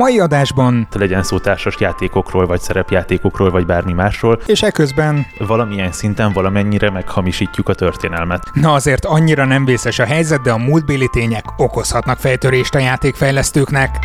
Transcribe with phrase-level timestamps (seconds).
[0.00, 6.32] mai adásban legyen szó társas játékokról, vagy szerepjátékokról, vagy bármi másról, és eközben valamilyen szinten
[6.32, 8.50] valamennyire meghamisítjuk a történelmet.
[8.54, 13.98] Na azért annyira nem vészes a helyzet, de a múltbéli tények okozhatnak fejtörést a játékfejlesztőknek.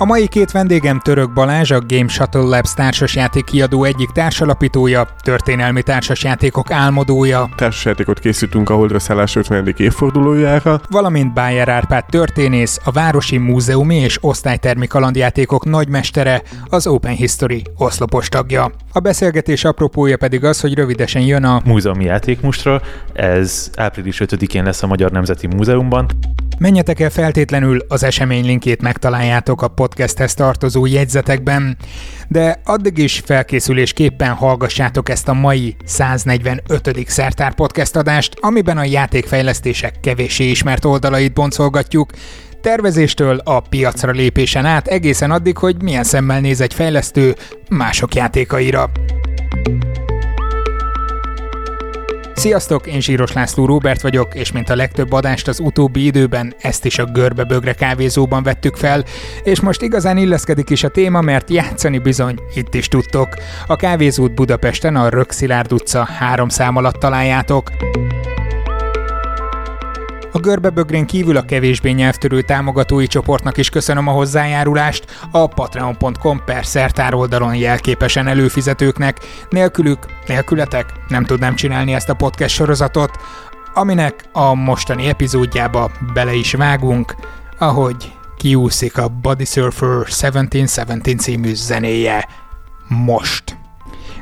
[0.00, 5.82] A mai két vendégem Török Balázs, a Game Shuttle Labs társasjáték kiadó egyik társalapítója, történelmi
[5.82, 9.74] társasjátékok álmodója, Társasjátékot készítünk a Holdra szállás 50.
[9.76, 17.62] évfordulójára, valamint Bájer Árpád történész, a Városi Múzeumi és Osztálytermi kalandjátékok nagymestere, az Open History
[17.76, 18.70] oszlopos tagja.
[18.92, 22.80] A beszélgetés apropója pedig az, hogy rövidesen jön a Múzeumi játékmustra,
[23.12, 26.08] ez április 5-én lesz a Magyar Nemzeti Múzeumban.
[26.58, 31.76] Menjetek el feltétlenül, az esemény linkét megtaláljátok a podcasthez tartozó jegyzetekben,
[32.28, 37.04] de addig is felkészülésképpen hallgassátok ezt a mai 145.
[37.06, 42.10] Szertár podcast adást, amiben a játékfejlesztések kevéssé ismert oldalait boncolgatjuk,
[42.60, 47.36] tervezéstől a piacra lépésen át egészen addig, hogy milyen szemmel néz egy fejlesztő
[47.68, 48.90] mások játékaira.
[52.38, 56.84] Sziasztok, én Zsíros László Róbert vagyok, és mint a legtöbb adást az utóbbi időben ezt
[56.84, 59.04] is a Görbe-Bögre kávézóban vettük fel,
[59.42, 63.28] és most igazán illeszkedik is a téma, mert játszani bizony itt is tudtok.
[63.66, 67.70] A kávézót Budapesten a Rökszilárd utca három szám alatt találjátok.
[70.32, 76.66] A görbebögrén kívül a kevésbé nyelvtörő támogatói csoportnak is köszönöm a hozzájárulást, a patreon.com per
[76.66, 79.18] szertár oldalon jelképesen előfizetőknek.
[79.50, 83.10] Nélkülük, nélkületek nem tudnám csinálni ezt a podcast sorozatot,
[83.74, 87.14] aminek a mostani epizódjába bele is vágunk,
[87.58, 92.28] ahogy kiúszik a Body Surfer 1717 című zenéje
[92.88, 93.57] most.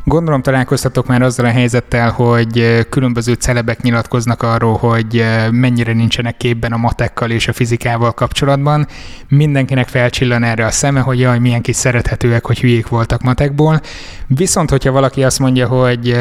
[0.09, 6.73] Gondolom találkoztatok már azzal a helyzettel, hogy különböző celebek nyilatkoznak arról, hogy mennyire nincsenek képben
[6.73, 8.87] a matekkal és a fizikával kapcsolatban.
[9.29, 13.81] Mindenkinek felcsillan erre a szeme, hogy jaj, milyen kis szerethetőek, hogy hülyék voltak matekból.
[14.27, 16.19] Viszont, hogyha valaki azt mondja, hogy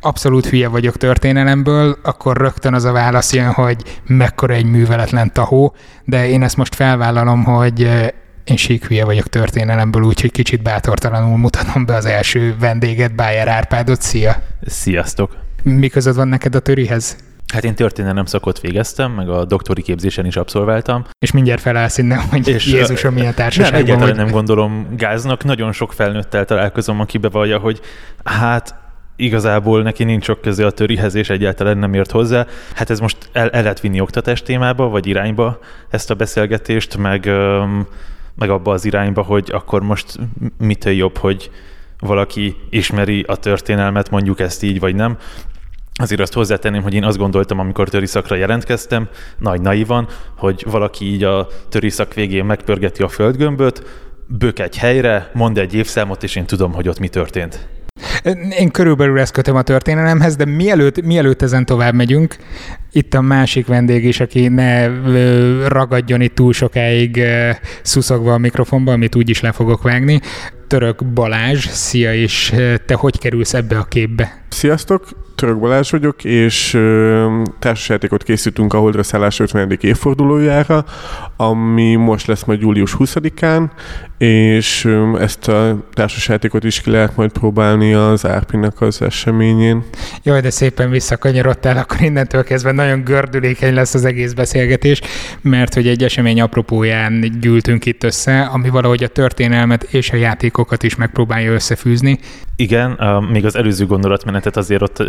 [0.00, 5.74] abszolút hülye vagyok történelemből, akkor rögtön az a válasz jön, hogy mekkora egy műveletlen tahó,
[6.04, 7.90] de én ezt most felvállalom, hogy
[8.44, 14.02] én sík hülye vagyok történelemből, úgyhogy kicsit bátortalanul mutatom be az első vendéget, Bájer Árpádot.
[14.02, 14.42] Szia!
[14.66, 15.36] Sziasztok!
[15.62, 17.16] Mi között van neked a törihez?
[17.52, 21.04] Hát én történelem szakot végeztem, meg a doktori képzésen is abszolváltam.
[21.18, 25.44] És mindjárt felállsz innen, hogy és Jézusom, milyen társaságban Nem, egyáltalán nem gondolom gáznak.
[25.44, 27.80] Nagyon sok felnőttel találkozom, aki bevallja, hogy
[28.24, 28.74] hát
[29.16, 32.46] igazából neki nincs sok köze a törihez, és egyáltalán nem ért hozzá.
[32.74, 35.58] Hát ez most el, el lehet vinni oktatás témába, vagy irányba
[35.90, 37.86] ezt a beszélgetést, meg um,
[38.34, 40.18] meg abba az irányba, hogy akkor most
[40.58, 41.50] mitől jobb, hogy
[41.98, 45.18] valaki ismeri a történelmet, mondjuk ezt így, vagy nem.
[46.00, 49.08] Azért azt hozzátenném, hogy én azt gondoltam, amikor töriszakra jelentkeztem,
[49.38, 53.82] nagy naivan, hogy valaki így a töriszak végén megpörgeti a földgömböt,
[54.26, 57.68] bök egy helyre, mond egy évszámot, és én tudom, hogy ott mi történt.
[58.58, 62.36] Én körülbelül ezt kötöm a történelemhez, de mielőtt, mielőtt ezen tovább megyünk,
[62.92, 64.86] itt a másik vendég is, aki ne
[65.68, 67.22] ragadjon itt túl sokáig
[67.82, 70.20] szuszogva a mikrofonba, amit úgy is le fogok vágni.
[70.66, 72.54] Török Balázs, szia, és
[72.86, 74.42] te hogy kerülsz ebbe a képbe?
[74.48, 76.78] Sziasztok, Török Balázs vagyok, és
[77.58, 79.78] társasjátékot készítünk a Holdra szállás 50.
[79.80, 80.84] évfordulójára,
[81.36, 83.70] ami most lesz majd július 20-án,
[84.18, 89.84] és ezt a társasjátékot is ki lehet majd próbálni az Árpinak az eseményén.
[90.22, 95.00] Jaj, de szépen visszakanyarodtál, akkor innentől kezdve nagyon gördülékeny lesz az egész beszélgetés,
[95.40, 100.82] mert hogy egy esemény apropóján gyűltünk itt össze, ami valahogy a történelmet és a játékokat
[100.82, 102.18] is megpróbálja összefűzni.
[102.56, 102.98] Igen,
[103.32, 105.04] még az előző gondolatmenetet azért ott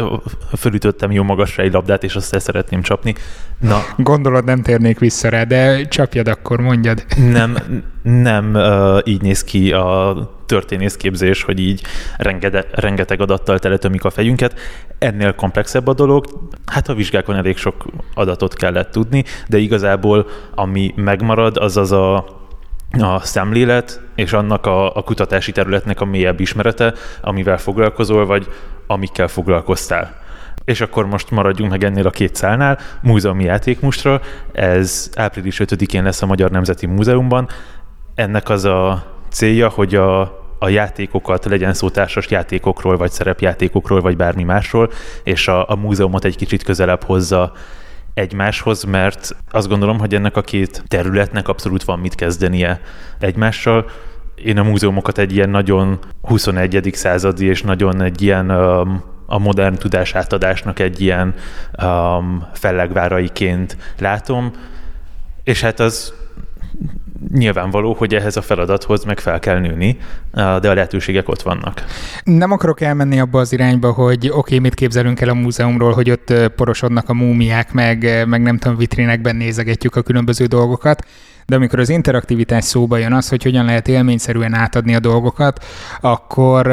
[0.57, 3.15] fölütöttem jó magasra egy labdát, és azt el szeretném csapni.
[3.59, 7.05] Na, Gondolod, nem térnék vissza rá, de csapjad akkor, mondjad.
[7.31, 7.57] Nem,
[8.01, 8.57] nem
[9.03, 10.13] így néz ki a
[10.45, 11.81] történészképzés, hogy így
[12.17, 14.59] rengede, rengeteg adattal teletömik a fejünket.
[14.99, 16.25] Ennél komplexebb a dolog.
[16.65, 22.25] Hát a vizsgákon elég sok adatot kellett tudni, de igazából ami megmarad, az az a
[22.99, 28.47] a szemlélet és annak a, a kutatási területnek a mélyebb ismerete, amivel foglalkozol, vagy
[28.87, 30.23] amikkel foglalkoztál.
[30.65, 34.21] És akkor most maradjunk meg ennél a két szálnál, múzeumi játékmustra,
[34.51, 37.47] ez április 5-én lesz a Magyar Nemzeti Múzeumban.
[38.15, 39.03] Ennek az a
[39.35, 40.21] célja, hogy a,
[40.59, 44.91] a játékokat, legyen szó társas játékokról, vagy szerepjátékokról, vagy bármi másról,
[45.23, 47.51] és a, a múzeumot egy kicsit közelebb hozza
[48.13, 52.81] egymáshoz, mert azt gondolom, hogy ennek a két területnek abszolút van mit kezdenie
[53.19, 53.85] egymással.
[54.35, 56.89] Én a múzeumokat egy ilyen nagyon 21.
[56.93, 61.33] századi és nagyon egy ilyen um, a modern tudás átadásnak egy ilyen
[61.83, 64.51] um, fellegváraiként látom,
[65.43, 66.13] és hát az
[67.33, 69.97] nyilvánvaló, hogy ehhez a feladathoz meg fel kell nőni,
[70.33, 71.83] de a lehetőségek ott vannak.
[72.23, 76.11] Nem akarok elmenni abba az irányba, hogy oké, okay, mit képzelünk el a múzeumról, hogy
[76.11, 81.05] ott porosodnak a múmiák, meg, meg nem tudom, vitrinekben nézegetjük a különböző dolgokat,
[81.45, 85.65] de amikor az interaktivitás szóba jön az, hogy hogyan lehet élményszerűen átadni a dolgokat,
[86.01, 86.67] akkor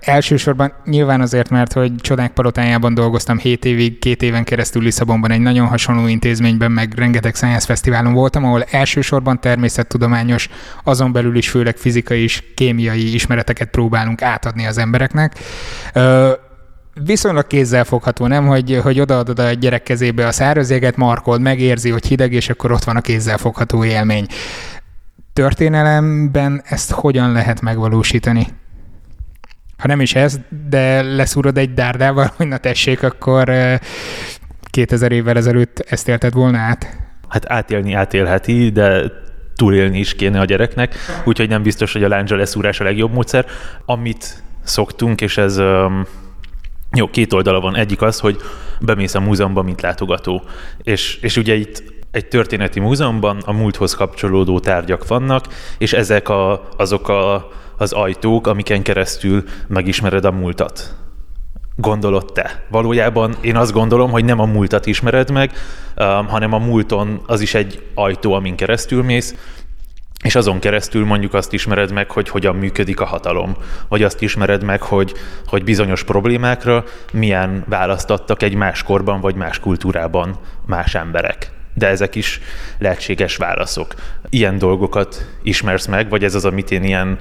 [0.00, 5.40] elsősorban nyilván azért, mert hogy Csodák Palotájában dolgoztam 7 évig, két éven keresztül Lisszabonban egy
[5.40, 10.48] nagyon hasonló intézményben, meg rengeteg Science Fesztiválon voltam, ahol elsősorban természettudományos,
[10.84, 15.38] azon belül is főleg fizikai és kémiai ismereteket próbálunk átadni az embereknek
[16.94, 18.46] viszonylag kézzelfogható, nem?
[18.46, 22.72] Hogy, hogy odaadod a gyerek kezébe a száraz jeget, markold, megérzi, hogy hideg, és akkor
[22.72, 24.26] ott van a kézzelfogható élmény.
[25.32, 28.46] Történelemben ezt hogyan lehet megvalósítani?
[29.78, 33.52] Ha nem is ez, de leszúrod egy dárdával, hogy na tessék, akkor
[34.70, 36.96] 2000 évvel ezelőtt ezt élted volna át?
[37.28, 39.12] Hát átélni átélheti, de
[39.56, 40.94] túlélni is kéne a gyereknek,
[41.24, 43.46] úgyhogy nem biztos, hogy a lándzsa leszúrás a legjobb módszer.
[43.84, 45.60] Amit szoktunk, és ez
[46.94, 47.76] jó, két oldala van.
[47.76, 48.36] Egyik az, hogy
[48.80, 50.42] bemész a múzeumba, mint látogató.
[50.82, 55.44] És, és ugye itt egy történeti múzeumban a múlthoz kapcsolódó tárgyak vannak,
[55.78, 60.94] és ezek a, azok a, az ajtók, amiken keresztül megismered a múltat.
[61.76, 62.64] Gondolod te?
[62.68, 65.52] Valójában én azt gondolom, hogy nem a múltat ismered meg,
[65.96, 69.34] um, hanem a múlton az is egy ajtó, amin keresztül mész,
[70.24, 73.56] és azon keresztül mondjuk azt ismered meg, hogy hogyan működik a hatalom,
[73.88, 75.12] vagy azt ismered meg, hogy,
[75.46, 81.50] hogy bizonyos problémákra milyen választattak egy más korban vagy más kultúrában más emberek.
[81.74, 82.40] De ezek is
[82.78, 83.94] lehetséges válaszok.
[84.30, 87.18] Ilyen dolgokat ismersz meg, vagy ez az, amit én ilyen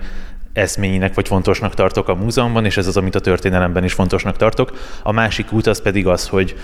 [0.54, 4.72] eszménynek vagy fontosnak tartok a múzeumban, és ez az, amit a történelemben is fontosnak tartok.
[5.04, 6.56] A másik út az pedig az, hogy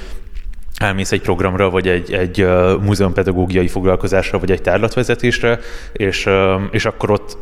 [0.79, 2.47] elmész egy programra, vagy egy, egy
[2.81, 5.59] múzeumpedagógiai foglalkozásra, vagy egy tárlatvezetésre,
[5.91, 6.29] és,
[6.71, 7.37] és akkor ott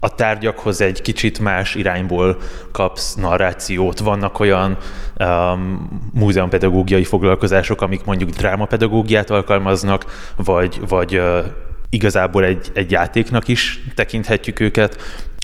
[0.00, 2.36] a tárgyakhoz egy kicsit más irányból
[2.72, 3.98] kapsz narrációt.
[3.98, 4.76] Vannak olyan
[5.18, 11.44] um, múzeumpedagógiai foglalkozások, amik mondjuk drámapedagógiát alkalmaznak, vagy, vagy uh,
[11.90, 14.96] igazából egy, egy játéknak is tekinthetjük őket,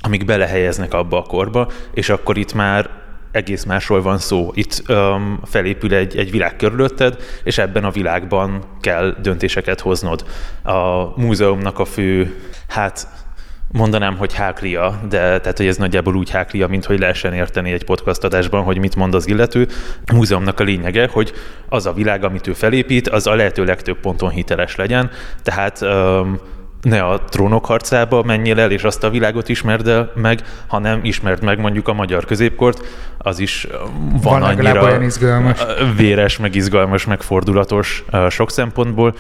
[0.05, 3.02] amik belehelyeznek abba a korba, és akkor itt már
[3.33, 4.51] egész másról van szó.
[4.55, 10.25] Itt um, felépül egy, egy világ körülötted, és ebben a világban kell döntéseket hoznod.
[10.63, 13.09] A múzeumnak a fő, hát
[13.73, 17.85] mondanám, hogy háklia, de tehát, hogy ez nagyjából úgy háklia, mint hogy lehessen érteni egy
[17.85, 19.69] podcast adásban, hogy mit mond az illető.
[20.07, 21.33] A múzeumnak a lényege, hogy
[21.69, 25.11] az a világ, amit ő felépít, az a lehető legtöbb ponton hiteles legyen.
[25.43, 26.41] Tehát um,
[26.83, 31.43] ne a trónok harcába menjél el, és azt a világot ismerd el meg, hanem ismerd
[31.43, 32.87] meg mondjuk a magyar középkort,
[33.19, 33.67] az is
[34.23, 35.59] van, van annyira olyan izgalmas.
[35.97, 39.15] véres, meg izgalmas, meg fordulatos sok szempontból,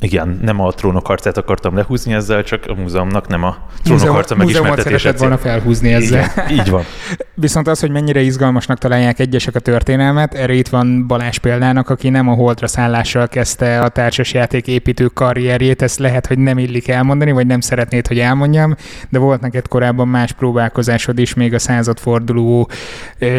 [0.00, 4.14] igen, nem a trónok harcát akartam lehúzni ezzel, csak a múzeumnak nem a trónok Múzeum,
[4.14, 5.12] harca megismertetése.
[5.12, 6.32] volna felhúzni ezzel.
[6.36, 6.82] Igen, így van.
[7.34, 12.08] Viszont az, hogy mennyire izgalmasnak találják egyesek a történelmet, erre itt van Balázs példának, aki
[12.08, 17.32] nem a holdra szállással kezdte a társasjáték építő karrierjét, ezt lehet, hogy nem illik elmondani,
[17.32, 18.74] vagy nem szeretnéd, hogy elmondjam,
[19.08, 22.70] de volt neked korábban más próbálkozásod is, még a századforduló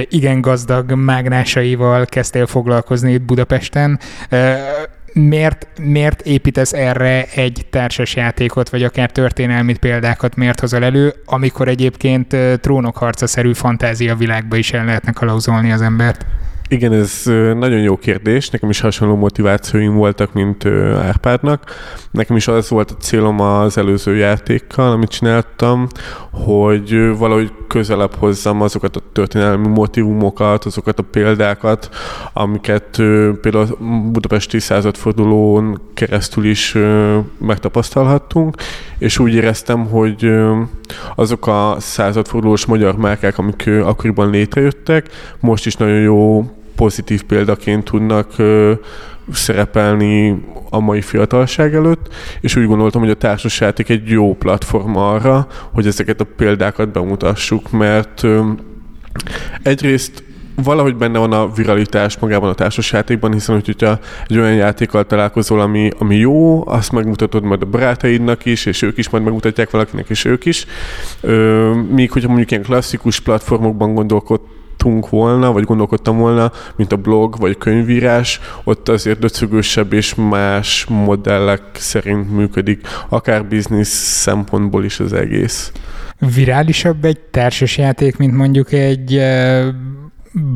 [0.09, 3.99] igen gazdag mágnásaival kezdtél foglalkozni itt Budapesten
[5.27, 12.35] miért, miért építesz erre egy társasjátékot, vagy akár történelmi példákat miért hozol elő, amikor egyébként
[12.61, 16.25] trónokharca-szerű fantázia világba is el lehetne kalauzolni az embert?
[16.71, 17.21] Igen, ez
[17.57, 18.49] nagyon jó kérdés.
[18.49, 20.65] Nekem is hasonló motivációim voltak, mint
[21.01, 21.65] Árpádnak.
[22.11, 25.87] Nekem is az volt a célom az előző játékkal, amit csináltam,
[26.31, 31.89] hogy valahogy közelebb hozzam azokat a történelmi motivumokat, azokat a példákat,
[32.33, 32.89] amiket
[33.41, 36.77] például a budapesti századfordulón keresztül is
[37.37, 38.55] megtapasztalhattunk,
[38.97, 40.31] és úgy éreztem, hogy
[41.15, 45.09] azok a századfordulós magyar márkák, amik akkoriban létrejöttek,
[45.39, 46.43] most is nagyon jó
[46.79, 48.35] pozitív példaként tudnak
[49.31, 55.47] szerepelni a mai fiatalság előtt, és úgy gondoltam, hogy a társasjáték egy jó platform arra,
[55.73, 58.23] hogy ezeket a példákat bemutassuk, mert
[59.63, 60.23] egyrészt
[60.63, 65.59] valahogy benne van a viralitás magában a társasjátékban, hiszen hogy, hogyha egy olyan játékkal találkozol,
[65.61, 70.09] ami, ami jó, azt megmutatod majd a barátaidnak is, és ők is majd megmutatják valakinek,
[70.09, 70.65] és ők is.
[71.89, 74.41] Míg hogyha mondjuk ilyen klasszikus platformokban gondolkod,
[74.83, 80.85] gondolkodtunk volna, vagy gondolkodtam volna, mint a blog, vagy könyvírás, ott azért döcögősebb és más
[80.89, 83.89] modellek szerint működik, akár biznisz
[84.21, 85.71] szempontból is az egész.
[86.35, 89.21] Virálisabb egy társasjáték, mint mondjuk egy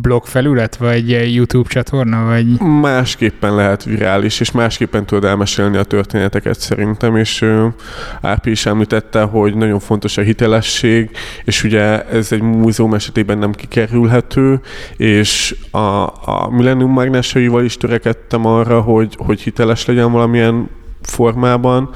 [0.02, 2.60] blogfelület, vagy YouTube csatorna, vagy...
[2.60, 7.46] Másképpen lehet virális, és másképpen tudod elmesélni a történeteket szerintem, és
[8.22, 11.10] Árpi is említette, hogy nagyon fontos a hitelesség,
[11.44, 14.62] és ugye ez egy múzeum esetében nem kikerülhető,
[14.98, 20.70] és a, a Millennium mágnásaival is törekedtem arra, hogy, hogy hiteles legyen valamilyen
[21.02, 21.90] formában,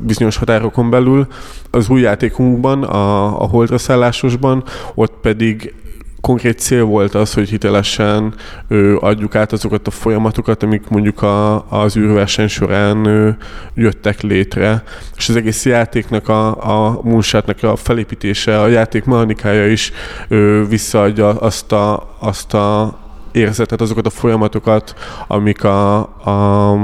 [0.00, 1.26] bizonyos határokon belül.
[1.70, 5.74] Az új játékunkban, a, a holdra szállásosban, ott pedig
[6.20, 8.34] konkrét cél volt az, hogy hitelesen
[8.68, 13.30] ö, adjuk át azokat a folyamatokat, amik mondjuk a, az űrverseny során ö,
[13.74, 14.82] jöttek létre.
[15.16, 16.48] És az egész játéknak, a,
[16.86, 19.92] a moonshotnak a felépítése, a játék mechanikája is
[20.28, 22.98] ö, visszaadja azt a, azt a
[23.32, 24.94] érzetet, azokat a folyamatokat,
[25.26, 26.76] amik a, a,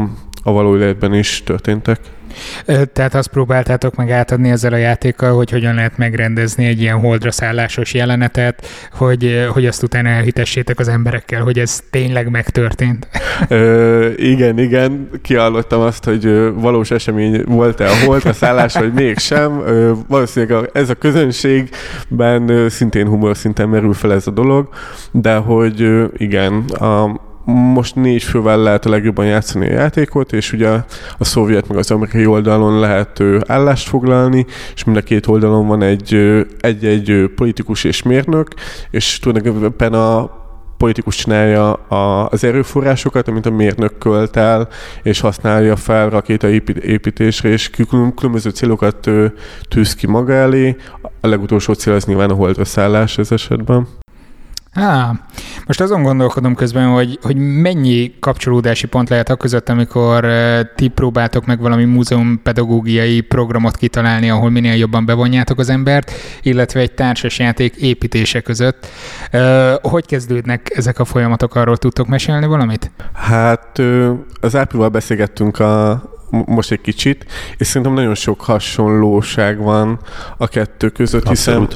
[0.46, 1.98] a való életben is történtek.
[2.92, 7.30] Tehát azt próbáltátok meg átadni ezzel a játékkal, hogy hogyan lehet megrendezni egy ilyen holdra
[7.30, 13.08] szállásos jelenetet, hogy, hogy azt utána elhitessétek az emberekkel, hogy ez tényleg megtörtént.
[13.48, 19.62] Ö, igen, igen, kiállottam azt, hogy valós esemény volt-e a holdra szállás, vagy mégsem.
[19.66, 24.68] Ö, valószínűleg ez a közönségben szintén humor szinten merül fel ez a dolog,
[25.10, 30.68] de hogy igen, a, most négy fővel lehet a legjobban játszani a játékot, és ugye
[31.18, 35.82] a szovjet meg az amerikai oldalon lehet állást foglalni, és mind a két oldalon van
[35.82, 36.14] egy,
[36.60, 38.48] egy-egy politikus és mérnök,
[38.90, 40.44] és tulajdonképpen a
[40.76, 44.68] politikus csinálja a, az erőforrásokat, amit a mérnök költ el,
[45.02, 46.48] és használja fel rakéta
[46.80, 47.70] építésre, és
[48.16, 49.10] különböző célokat
[49.68, 50.76] tűz ki maga elé.
[51.20, 53.86] A legutolsó cél az nyilván a holdra szállás ez esetben.
[54.76, 55.12] Á,
[55.66, 60.26] most azon gondolkodom közben, hogy, hogy mennyi kapcsolódási pont lehet a között, amikor
[60.74, 66.80] ti próbáltok meg valami múzeum pedagógiai programot kitalálni, ahol minél jobban bevonjátok az embert, illetve
[66.80, 68.86] egy társasjáték építése között.
[69.82, 71.54] Hogy kezdődnek ezek a folyamatok?
[71.54, 72.90] Arról tudtok mesélni valamit?
[73.12, 73.82] Hát
[74.40, 79.98] az Áprival beszélgettünk a, most egy kicsit, és szerintem nagyon sok hasonlóság van
[80.36, 81.68] a kettő között, hiszen,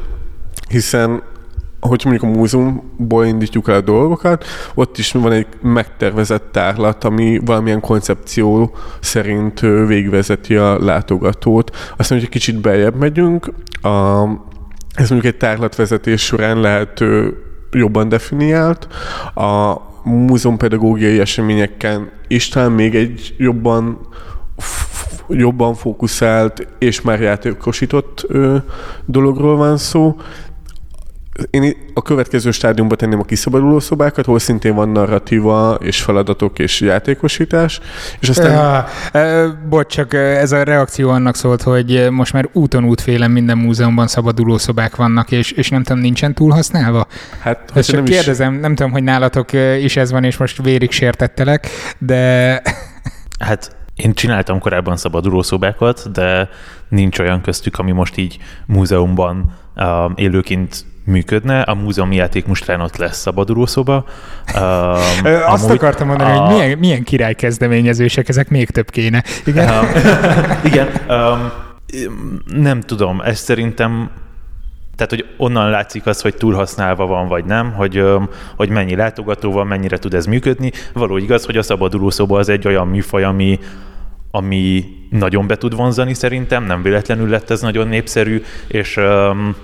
[0.69, 1.23] hiszen
[1.81, 4.45] hogy mondjuk a múzeumból indítjuk el a dolgokat,
[4.75, 11.77] ott is van egy megtervezett tárlat, ami valamilyen koncepció szerint végvezeti a látogatót.
[11.97, 14.23] Aztán, hogy kicsit beljebb megyünk, a,
[14.95, 17.05] ez mondjuk egy tárlatvezetés során lehet
[17.71, 18.89] jobban definiált.
[19.35, 23.99] A múzeumpedagógiai eseményeken is talán még egy jobban
[25.29, 28.57] jobban fókuszált és már játékosított ö,
[29.07, 30.17] dologról van szó,
[31.51, 36.81] én a következő stádiumba tenném a kiszabaduló szobákat, hol szintén van narratíva és feladatok és
[36.81, 37.81] játékosítás.
[38.21, 38.51] És aztán...
[38.51, 38.87] Ja,
[39.21, 44.07] e, bocs, csak ez a reakció annak szólt, hogy most már úton útfélen minden múzeumban
[44.07, 47.07] szabaduló szobák vannak, és, és nem tudom, nincsen túl használva?
[47.41, 48.61] Hát, Ezt csak nem kérdezem, is...
[48.61, 51.69] nem tudom, hogy nálatok is ez van, és most vérig sértettelek,
[51.99, 52.63] de...
[53.39, 56.49] Hát én csináltam korábban szabaduló szobákat, de
[56.89, 59.85] nincs olyan köztük, ami most így múzeumban uh,
[60.15, 61.61] élőként működne.
[61.61, 64.05] A múzeumi játék rán ott lesz szabadulószoba.
[64.55, 66.41] Um, Azt amúgy akartam mondani, a...
[66.41, 69.25] hogy milyen, milyen király kezdeményezések, ezek még több kéne.
[69.45, 69.89] Igen, um,
[70.71, 71.53] igen um,
[72.63, 74.11] nem tudom, ez szerintem
[74.97, 78.05] tehát, hogy onnan látszik az, hogy túlhasználva van, vagy nem, hogy,
[78.57, 80.73] hogy mennyi látogató van, mennyire tud ez működni.
[80.93, 83.59] Való igaz, hogy a szabadulószoba az egy olyan műfaj, ami,
[84.31, 89.55] ami nagyon be tud vonzani szerintem, nem véletlenül lett ez nagyon népszerű, és um,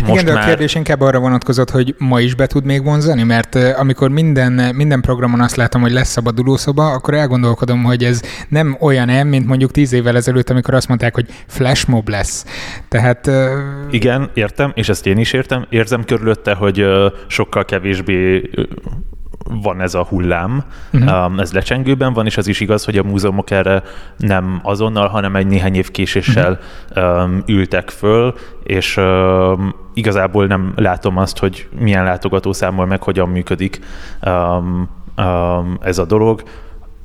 [0.00, 0.42] most Igen, de már...
[0.42, 4.74] a kérdés inkább arra vonatkozott, hogy ma is be tud még vonzani, mert amikor minden,
[4.74, 9.46] minden programon azt látom, hogy lesz szabadulószoba, akkor elgondolkodom, hogy ez nem olyan -e, mint
[9.46, 12.44] mondjuk tíz évvel ezelőtt, amikor azt mondták, hogy flashmob lesz.
[12.88, 13.30] Tehát...
[13.90, 15.66] Igen, értem, és ezt én is értem.
[15.70, 16.84] Érzem körülötte, hogy
[17.26, 18.50] sokkal kevésbé
[19.48, 21.40] van ez a hullám, uh-huh.
[21.40, 23.82] ez lecsengőben van, és az is igaz, hogy a múzeumok erre
[24.16, 26.58] nem azonnal, hanem egy néhány év késéssel
[26.90, 27.30] uh-huh.
[27.46, 33.80] ültek föl, és um, igazából nem látom azt, hogy milyen látogatószámmal meg hogyan működik
[35.80, 36.42] ez a dolog.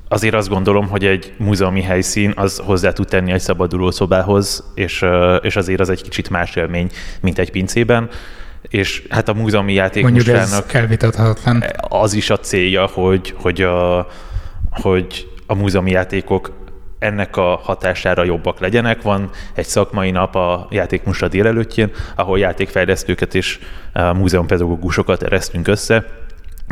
[0.07, 5.01] Azért azt gondolom, hogy egy múzeumi helyszín az hozzá tud tenni egy szabaduló szobához, és,
[5.01, 6.89] uh, és azért az egy kicsit más élmény,
[7.21, 8.09] mint egy pincében
[8.71, 11.63] és hát a múzeumi játék Mondjuk ez elvitathatatlan.
[11.77, 14.07] Az is a célja, hogy, hogy, a,
[14.69, 16.59] hogy a múzeumi játékok
[16.99, 19.01] ennek a hatására jobbak legyenek.
[19.01, 23.59] Van egy szakmai nap a játékmusra délelőttjén, ahol játékfejlesztőket és
[24.13, 26.05] múzeumpedagógusokat eresztünk össze,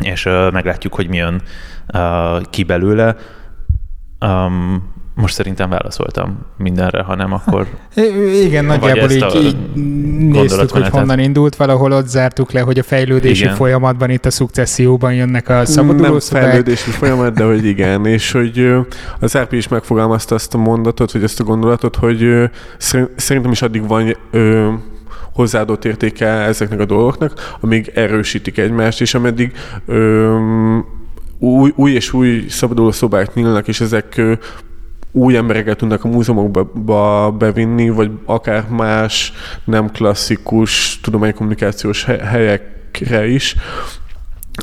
[0.02, 1.42] és meglátjuk, hogy milyen
[2.50, 3.16] ki belőle.
[4.26, 7.68] Um, most szerintem válaszoltam mindenre, hanem akkor...
[8.44, 9.58] Igen, nagyjából így, így
[10.30, 13.56] néztük, hogy honnan indult, valahol ott zártuk le, hogy a fejlődési igen.
[13.56, 16.44] folyamatban, itt a szukcesszióban jönnek a szabaduló Nem szobák.
[16.44, 18.76] fejlődési folyamat, de hogy igen, és hogy
[19.20, 22.50] az RP is megfogalmazta azt a mondatot, vagy ezt a gondolatot, hogy
[23.16, 24.16] szerintem is addig van
[25.34, 29.54] hozzáadott értéke ezeknek a dolgoknak, amíg erősítik egymást, és ameddig
[31.40, 34.22] új, új és új szabaduló szobák nyílnak, és ezek
[35.12, 43.56] új embereket tudnak a múzeumokba bevinni, vagy akár más nem klasszikus tudománykommunikációs helyekre is,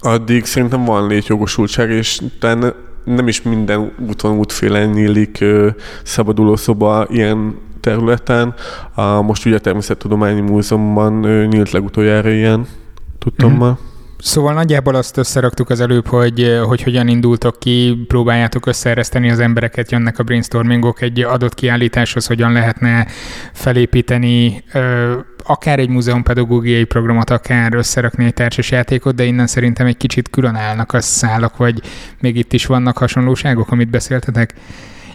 [0.02, 2.74] addig szerintem van létjogosultság, és talán
[3.04, 5.44] nem is minden úton útfélen nyílik
[6.02, 8.54] szabaduló szoba ilyen területen.
[8.94, 11.12] A, most ugye a Természettudományi Múzeumban
[11.46, 12.66] nyílt legutoljára ilyen,
[13.18, 13.58] tudtam mm-hmm.
[13.58, 13.78] ma.
[14.18, 19.90] Szóval nagyjából azt összeraktuk az előbb, hogy, hogy hogyan indultok ki, próbáljátok összeereszteni az embereket,
[19.90, 23.06] jönnek a brainstormingok egy adott kiállításhoz, hogyan lehetne
[23.52, 24.64] felépíteni
[25.46, 30.92] akár egy múzeumpedagógiai programot, akár összerakni egy társasjátékot, de innen szerintem egy kicsit külön állnak
[30.92, 31.80] a szálak, vagy
[32.20, 34.54] még itt is vannak hasonlóságok, amit beszéltetek?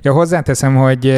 [0.03, 1.09] Ja, hozzáteszem, hogy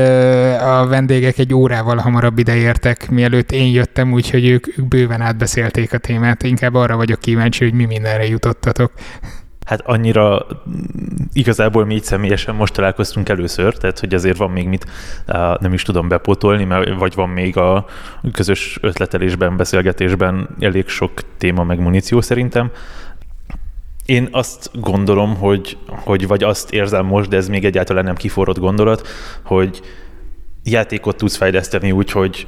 [0.62, 5.98] a vendégek egy órával hamarabb ideértek, mielőtt én jöttem, úgyhogy ők, ők bőven átbeszélték a
[5.98, 6.44] témát.
[6.44, 8.92] Inkább arra vagyok kíváncsi, hogy mi mindenre jutottatok.
[9.66, 10.46] Hát annyira
[11.34, 14.86] igazából mi így személyesen most találkoztunk először, tehát hogy azért van még mit
[15.60, 17.86] nem is tudom bepótolni, mert vagy van még a
[18.34, 22.72] közös ötletelésben, beszélgetésben elég sok téma meg muníció szerintem.
[24.06, 28.60] Én azt gondolom, hogy, hogy vagy azt érzem most, de ez még egyáltalán nem kiforrott
[28.60, 29.08] gondolat,
[29.44, 29.82] hogy
[30.64, 32.48] játékot tudsz fejleszteni úgy, hogy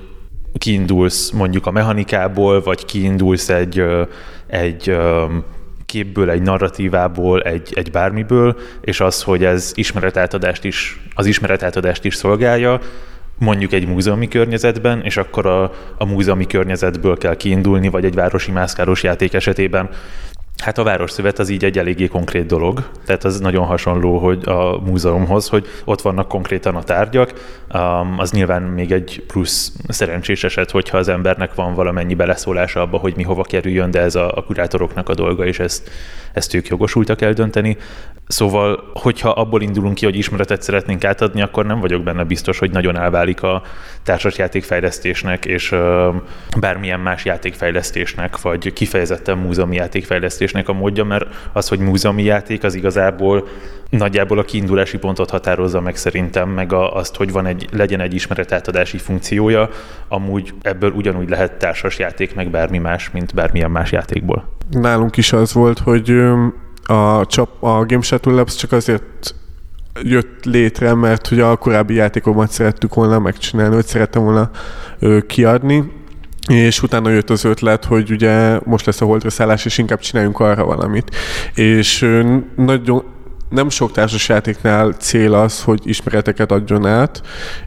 [0.57, 3.83] kiindulsz mondjuk a mechanikából, vagy kiindulsz egy,
[4.47, 4.97] egy
[5.85, 12.15] képből, egy narratívából, egy, egy bármiből, és az, hogy ez ismeretátadást is, az ismeretátadást is
[12.15, 12.79] szolgálja,
[13.37, 18.51] mondjuk egy múzeumi környezetben, és akkor a, a múzeumi környezetből kell kiindulni, vagy egy városi
[18.51, 19.89] mászkálós játék esetében
[20.63, 24.79] Hát a Városszövet az így egy eléggé konkrét dolog, tehát az nagyon hasonló hogy a
[24.79, 27.33] múzeumhoz, hogy ott vannak konkrétan a tárgyak,
[27.73, 32.97] um, az nyilván még egy plusz szerencsés eset, hogyha az embernek van valamennyi beleszólása abba,
[32.97, 35.89] hogy mi hova kerüljön, de ez a, a kurátoroknak a dolga, és ezt,
[36.35, 37.77] ezt ők jogosultak eldönteni.
[38.27, 42.71] Szóval, hogyha abból indulunk ki, hogy ismeretet szeretnénk átadni, akkor nem vagyok benne biztos, hogy
[42.71, 43.61] nagyon elválik a
[44.03, 45.75] társasjátékfejlesztésnek és
[46.59, 52.75] bármilyen más játékfejlesztésnek, vagy kifejezetten múzeumi játékfejlesztésnek a módja, mert az, hogy múzeumi játék, az
[52.75, 53.47] igazából
[53.89, 58.13] nagyjából a kiindulási pontot határozza meg szerintem, meg a, azt, hogy van egy, legyen egy
[58.13, 59.69] ismeretátadási funkciója,
[60.07, 64.53] amúgy ebből ugyanúgy lehet társas játék, meg bármi más, mint bármilyen más játékból.
[64.71, 66.09] Nálunk is az volt, hogy
[66.83, 69.35] a, csap, a Game Shuttle Labs csak azért
[70.01, 74.49] jött létre, mert hogy a korábbi játékomat szerettük volna megcsinálni, hogy szerettem volna
[74.99, 75.91] ö, kiadni,
[76.47, 80.39] és utána jött az ötlet, hogy ugye most lesz a holdra szállás, és inkább csináljunk
[80.39, 81.15] arra valamit.
[81.53, 82.09] És
[82.55, 83.03] nagyon,
[83.49, 87.21] nem sok társasjátéknál cél az, hogy ismereteket adjon át,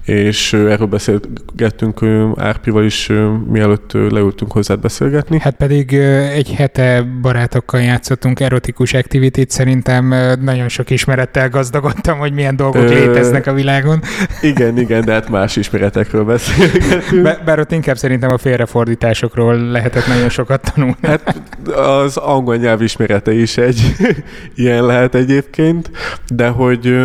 [0.04, 2.04] és erről beszélgettünk
[2.36, 3.10] Árpival is,
[3.46, 5.38] mielőtt leültünk hozzá beszélgetni.
[5.40, 5.94] Hát pedig
[6.32, 13.46] egy hete barátokkal játszottunk erotikus activity szerintem nagyon sok ismerettel gazdagodtam, hogy milyen dolgok léteznek
[13.46, 14.02] a világon.
[14.42, 17.22] Igen, igen, de hát más ismeretekről beszélgetünk.
[17.22, 20.96] Be, bár ott inkább szerintem a félrefordításokról lehetett nagyon sokat tanulni.
[21.02, 21.40] Hát
[21.74, 23.94] az angol nyelv ismerete is egy
[24.54, 25.90] ilyen lehet egyébként, egyébként,
[26.28, 26.96] de hogy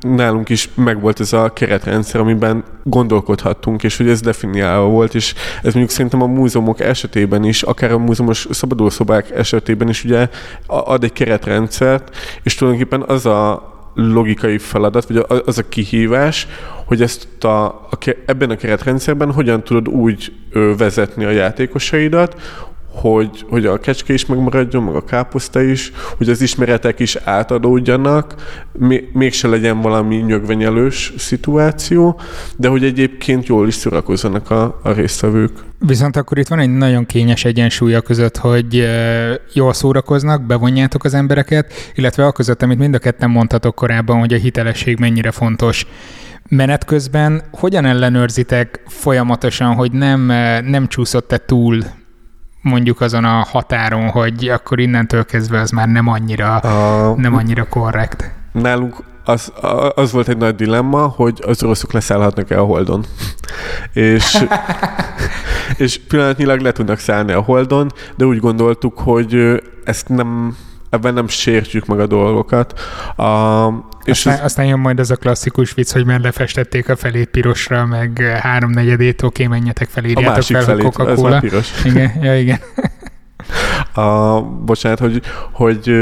[0.00, 5.74] nálunk is megvolt ez a keretrendszer, amiben gondolkodhattunk, és hogy ez definiálva volt, és ez
[5.74, 10.28] mondjuk szerintem a múzeumok esetében is, akár a múzeumos szabadulszobák esetében is ugye
[10.66, 16.46] ad egy keretrendszert, és tulajdonképpen az a logikai feladat, vagy az a kihívás,
[16.86, 20.32] hogy ezt a, a, ebben a keretrendszerben hogyan tudod úgy
[20.76, 22.36] vezetni a játékosaidat,
[22.92, 28.34] hogy, hogy a kecske is megmaradjon, meg a káposzta is, hogy az ismeretek is átadódjanak,
[29.12, 32.20] mégse legyen valami nyögvenyelős szituáció,
[32.56, 35.50] de hogy egyébként jól is szórakozzanak a, a résztvevők.
[35.78, 38.88] Viszont akkor itt van egy nagyon kényes egyensúlya között, hogy
[39.52, 44.32] jól szórakoznak, bevonjátok az embereket, illetve a között, amit mind a ketten mondhatok korábban, hogy
[44.32, 45.86] a hitelesség mennyire fontos
[46.48, 50.20] menet közben hogyan ellenőrzitek folyamatosan, hogy nem,
[50.64, 51.82] nem csúszott-e túl
[52.62, 57.68] mondjuk azon a határon, hogy akkor innentől kezdve az már nem annyira, a, nem annyira
[57.68, 58.32] korrekt.
[58.52, 59.52] Nálunk az,
[59.94, 63.04] az volt egy nagy dilemma, hogy az oroszok leszállhatnak-e a Holdon.
[63.92, 64.44] és,
[65.76, 70.56] és pillanatnyilag le tudnak szállni a Holdon, de úgy gondoltuk, hogy ezt nem
[70.90, 72.80] ebben nem sértjük meg a dolgokat.
[73.16, 73.66] A,
[74.04, 74.44] és aztán, ez...
[74.44, 79.22] aztán jön majd az a klasszikus vicc, hogy már lefestették a felét pirosra, meg háromnegyedét,
[79.22, 81.34] oké, menjetek fel, írjátok fel, felét, Coca-Cola.
[81.34, 81.70] Ez piros.
[81.84, 82.58] Igen, ja, igen.
[83.94, 85.94] A, bocsánat, hogy, hogy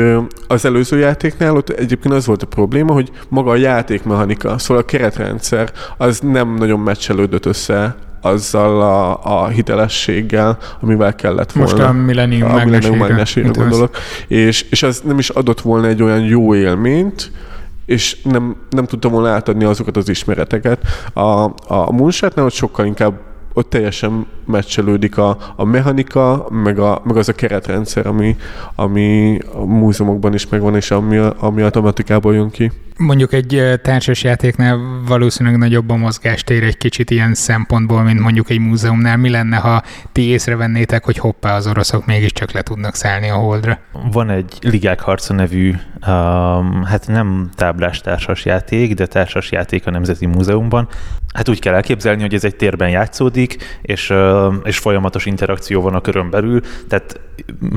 [0.48, 4.86] az előző játéknál ott egyébként az volt a probléma, hogy maga a játékmechanika, szóval a
[4.86, 11.70] keretrendszer az nem nagyon meccselődött össze azzal a, a hitelességgel, amivel kellett volna.
[11.70, 12.50] Most a a Millennium
[12.98, 13.96] Mágnesére gondolok.
[14.26, 17.30] És, és az nem is adott volna egy olyan jó élményt,
[17.90, 20.82] és nem, nem tudtam volna átadni azokat az ismereteket.
[21.12, 23.20] A, a Moonshotnál ott sokkal inkább
[23.52, 28.36] ott teljesen meccselődik a, a mechanika, meg, a, meg az a keretrendszer, ami,
[28.74, 32.72] ami a múzeumokban is megvan, és ami, ami automatikából jön ki.
[33.02, 38.58] Mondjuk egy társas játéknál valószínűleg nagyobb a mozgástér egy kicsit ilyen szempontból, mint mondjuk egy
[38.58, 39.16] múzeumnál.
[39.16, 39.82] Mi lenne, ha
[40.12, 43.78] ti észrevennétek, hogy hoppá, az oroszok mégiscsak le tudnak szállni a holdra?
[44.12, 49.90] Van egy Ligák harca nevű, um, hát nem táblás társas játék, de társas játék a
[49.90, 50.88] Nemzeti Múzeumban.
[51.34, 54.12] Hát úgy kell elképzelni, hogy ez egy térben játszódik, és,
[54.62, 57.20] és folyamatos interakció van a körön belül, tehát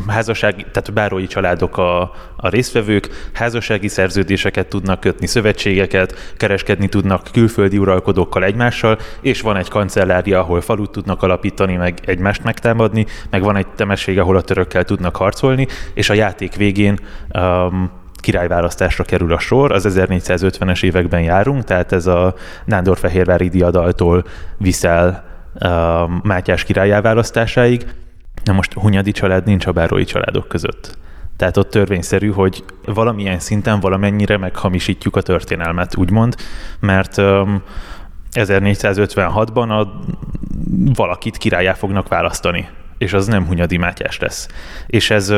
[0.07, 2.01] házasság, tehát bárói családok a,
[2.35, 9.69] a résztvevők, házassági szerződéseket tudnak kötni, szövetségeket, kereskedni tudnak külföldi uralkodókkal egymással, és van egy
[9.69, 14.83] kancellária, ahol falut tudnak alapítani, meg egymást megtámadni, meg van egy temesség, ahol a törökkel
[14.83, 16.99] tudnak harcolni, és a játék végén
[17.39, 19.71] um, királyválasztásra kerül a sor.
[19.71, 24.23] Az 1450-es években járunk, tehát ez a Nándor-Fehérvári diadaltól
[24.57, 25.23] viszel
[25.65, 27.85] um, Mátyás királyá választásáig.
[28.43, 30.97] Na most Hunyadi család nincs a bárói családok között.
[31.37, 36.35] Tehát ott törvényszerű, hogy valamilyen szinten valamennyire meghamisítjuk a történelmet, úgymond,
[36.79, 37.61] mert um,
[38.31, 39.99] 1456-ban a,
[40.93, 42.69] valakit királyá fognak választani
[43.03, 44.47] és az nem Hunyadi Mátyás lesz.
[44.87, 45.33] És ez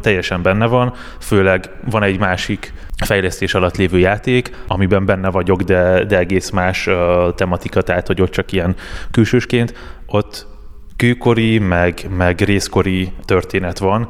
[0.00, 2.72] teljesen benne van, főleg van egy másik
[3.04, 8.20] fejlesztés alatt lévő játék, amiben benne vagyok, de, de egész más ö, tematika, tehát hogy
[8.20, 8.76] ott csak ilyen
[9.10, 9.74] külsősként,
[10.06, 10.46] ott
[10.96, 14.08] kőkori, meg, meg részkori történet van,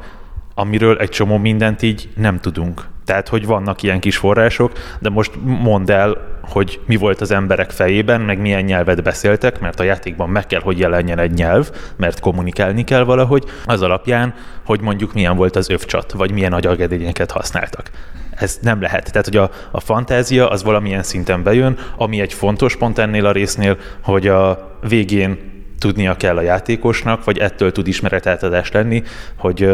[0.55, 2.85] amiről egy csomó mindent így nem tudunk.
[3.05, 7.71] Tehát, hogy vannak ilyen kis források, de most mondd el, hogy mi volt az emberek
[7.71, 12.19] fejében, meg milyen nyelvet beszéltek, mert a játékban meg kell, hogy jelenjen egy nyelv, mert
[12.19, 14.33] kommunikálni kell valahogy, az alapján,
[14.65, 17.91] hogy mondjuk milyen volt az övcsat, vagy milyen agyagedényeket használtak.
[18.31, 19.11] Ez nem lehet.
[19.11, 23.31] Tehát, hogy a, a fantázia az valamilyen szinten bejön, ami egy fontos pont ennél a
[23.31, 29.03] résznél, hogy a végén tudnia kell a játékosnak, vagy ettől tud ismeretátadás lenni,
[29.37, 29.69] hogy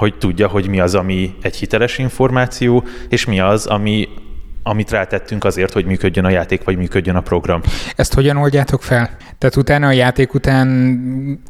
[0.00, 4.08] hogy tudja, hogy mi az, ami egy hiteles információ, és mi az, ami
[4.62, 7.60] amit rátettünk azért, hogy működjön a játék, vagy működjön a program.
[7.96, 9.16] Ezt hogyan oldjátok fel?
[9.38, 10.98] Tehát utána a játék után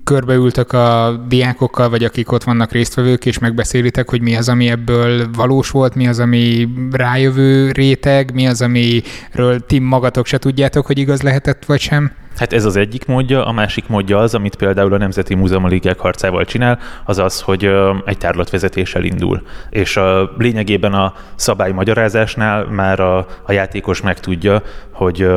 [0.04, 5.30] körbeültök a diákokkal, vagy akik ott vannak résztvevők, és megbeszélitek, hogy mi az, ami ebből
[5.32, 10.98] valós volt, mi az, ami rájövő réteg, mi az, amiről ti magatok se tudjátok, hogy
[10.98, 12.12] igaz lehetett, vagy sem?
[12.40, 15.68] Hát ez az egyik módja, a másik módja az, amit például a Nemzeti Múzeum a
[15.68, 17.70] Ligák harcával csinál, az az, hogy
[18.04, 19.42] egy tárlatvezetéssel indul.
[19.70, 25.28] És a, lényegében a szabálymagyarázásnál már a, a játékos megtudja, hogy,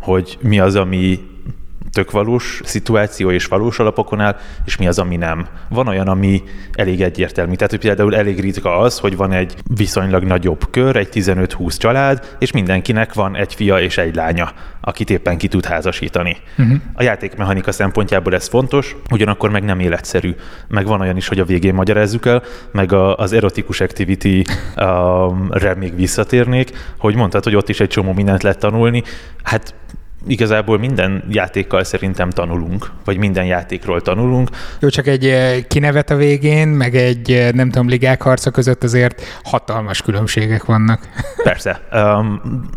[0.00, 1.20] hogy mi az, ami
[1.94, 5.46] tök valós szituáció és valós alapokon áll, és mi az, ami nem.
[5.68, 7.54] Van olyan, ami elég egyértelmű.
[7.54, 12.36] Tehát hogy például elég ritka az, hogy van egy viszonylag nagyobb kör, egy 15-20 család,
[12.38, 16.36] és mindenkinek van egy fia és egy lánya, akit éppen ki tud házasítani.
[16.58, 16.76] Uh-huh.
[16.94, 20.34] A játékmechanika szempontjából ez fontos, ugyanakkor meg nem életszerű.
[20.68, 25.78] Meg van olyan is, hogy a végén magyarázzuk el, meg a, az erotikus activity-re um,
[25.78, 29.02] még visszatérnék, hogy mondtad, hogy ott is egy csomó mindent lehet tanulni.
[29.42, 29.74] Hát
[30.26, 34.48] igazából minden játékkal szerintem tanulunk, vagy minden játékról tanulunk.
[34.80, 38.82] Jó, csak egy eh, kinevet a végén, meg egy eh, nem tudom, ligák harca között
[38.82, 41.08] azért hatalmas különbségek vannak.
[41.42, 41.80] Persze,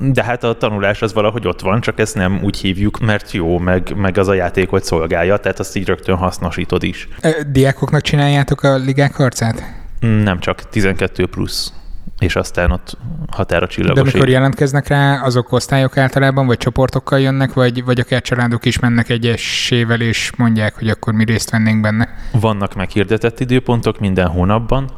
[0.01, 3.57] de hát a tanulás az valahogy ott van, csak ezt nem úgy hívjuk, mert jó,
[3.57, 7.07] meg, meg az a játékot szolgálja, tehát azt így rögtön hasznosítod is.
[7.19, 9.63] Eh, diákoknak csináljátok a ligák harcát?
[9.99, 11.71] Nem csak, 12 plusz
[12.19, 12.97] és aztán ott
[13.31, 13.95] határa csillagos.
[13.95, 18.79] De amikor jelentkeznek rá, azok osztályok általában, vagy csoportokkal jönnek, vagy, vagy akár családok is
[18.79, 22.09] mennek egyesével, és mondják, hogy akkor mi részt vennénk benne?
[22.31, 24.89] Vannak meghirdetett időpontok minden hónapban,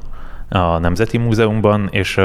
[0.50, 2.20] a Nemzeti Múzeumban, és,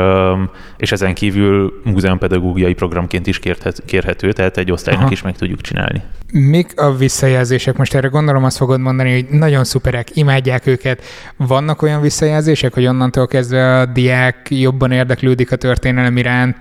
[0.77, 5.13] és ezen kívül múzeumpedagógiai programként is kérhet, kérhető, tehát egy osztálynak Aha.
[5.13, 6.03] is meg tudjuk csinálni.
[6.33, 7.77] Mik a visszajelzések?
[7.77, 11.03] Most erre gondolom azt fogod mondani, hogy nagyon szuperek, imádják őket.
[11.37, 16.57] Vannak olyan visszajelzések, hogy onnantól kezdve a diák jobban érdeklődik a történelem iránt,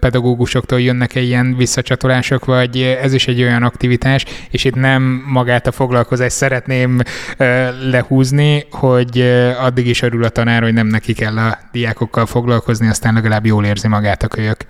[0.00, 5.72] pedagógusoktól jönnek-e ilyen visszacsatolások, vagy ez is egy olyan aktivitás, és itt nem magát a
[5.72, 7.00] foglalkozást szeretném
[7.90, 9.20] lehúzni, hogy
[9.60, 13.64] addig is örül a tanár, hogy nem neki kell a diákokkal foglalkozni, aztán legalább jól
[13.64, 14.66] érzi magát a kölyök.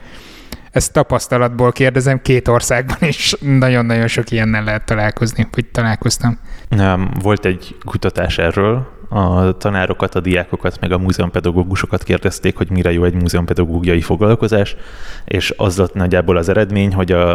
[0.71, 6.39] Ezt tapasztalatból kérdezem, két országban is nagyon-nagyon sok ilyennel lehet találkozni, vagy találkoztam.
[6.69, 12.93] Nem, volt egy kutatás erről, a tanárokat, a diákokat, meg a múzeumpedagógusokat kérdezték, hogy mire
[12.93, 14.77] jó egy múzeumpedagógiai foglalkozás,
[15.25, 17.33] és az lett nagyjából az eredmény, hogy a,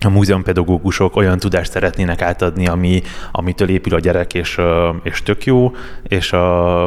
[0.00, 4.60] a múzeumpedagógusok olyan tudást szeretnének átadni, ami, amitől épül a gyerek, és,
[5.02, 6.86] és tök jó, és a,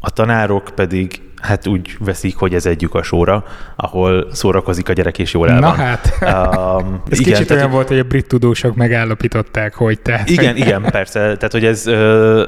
[0.00, 3.44] a tanárok pedig hát úgy veszik, hogy ez egy lyukasóra,
[3.76, 7.70] ahol szórakozik a gyerek és jól el Na hát, um, ez igen, kicsit tehát, olyan
[7.70, 10.22] volt, hogy a brit tudósok megállapították, hogy te...
[10.26, 11.20] Igen, igen, persze.
[11.20, 12.42] Tehát, hogy ez ö,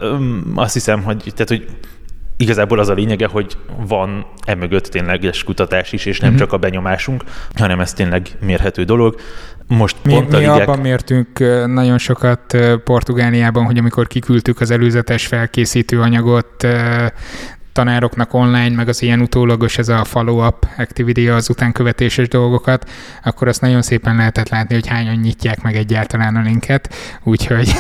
[0.55, 1.67] azt hiszem, hogy, tehát, hogy
[2.37, 3.57] igazából az a lényege, hogy
[3.87, 6.39] van emögött tényleges kutatás is, és nem mm-hmm.
[6.39, 9.21] csak a benyomásunk, hanem ez tényleg mérhető dolog.
[9.69, 10.61] Most mi, pont mi ligek...
[10.61, 16.67] abban mértünk nagyon sokat Portugáliában, hogy amikor kiküldtük az előzetes felkészítő anyagot
[17.79, 22.91] tanároknak online, meg az ilyen utólagos ez a follow-up activity, az utánkövetéses dolgokat,
[23.25, 27.73] akkor azt nagyon szépen lehetett látni, hogy hányan nyitják meg egyáltalán a linket, úgyhogy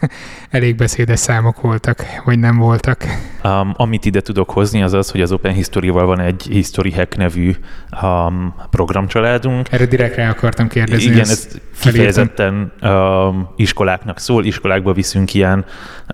[0.50, 3.04] elég beszédes számok voltak, vagy nem voltak.
[3.44, 7.16] Um, amit ide tudok hozni, az az, hogy az Open History-val van egy History Hack
[7.16, 7.54] nevű
[8.02, 9.66] um, programcsaládunk.
[9.70, 11.10] Erre direkt rá akartam kérdezni.
[11.10, 11.48] Igen, ez
[11.80, 15.64] kifejezetten um, iskoláknak szól, iskolákba viszünk ilyen,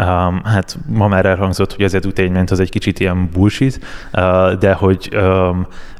[0.01, 4.73] um, hát ma már elhangzott, hogy az edutainment az egy kicsit ilyen bullshit, uh, de
[4.73, 5.09] hogy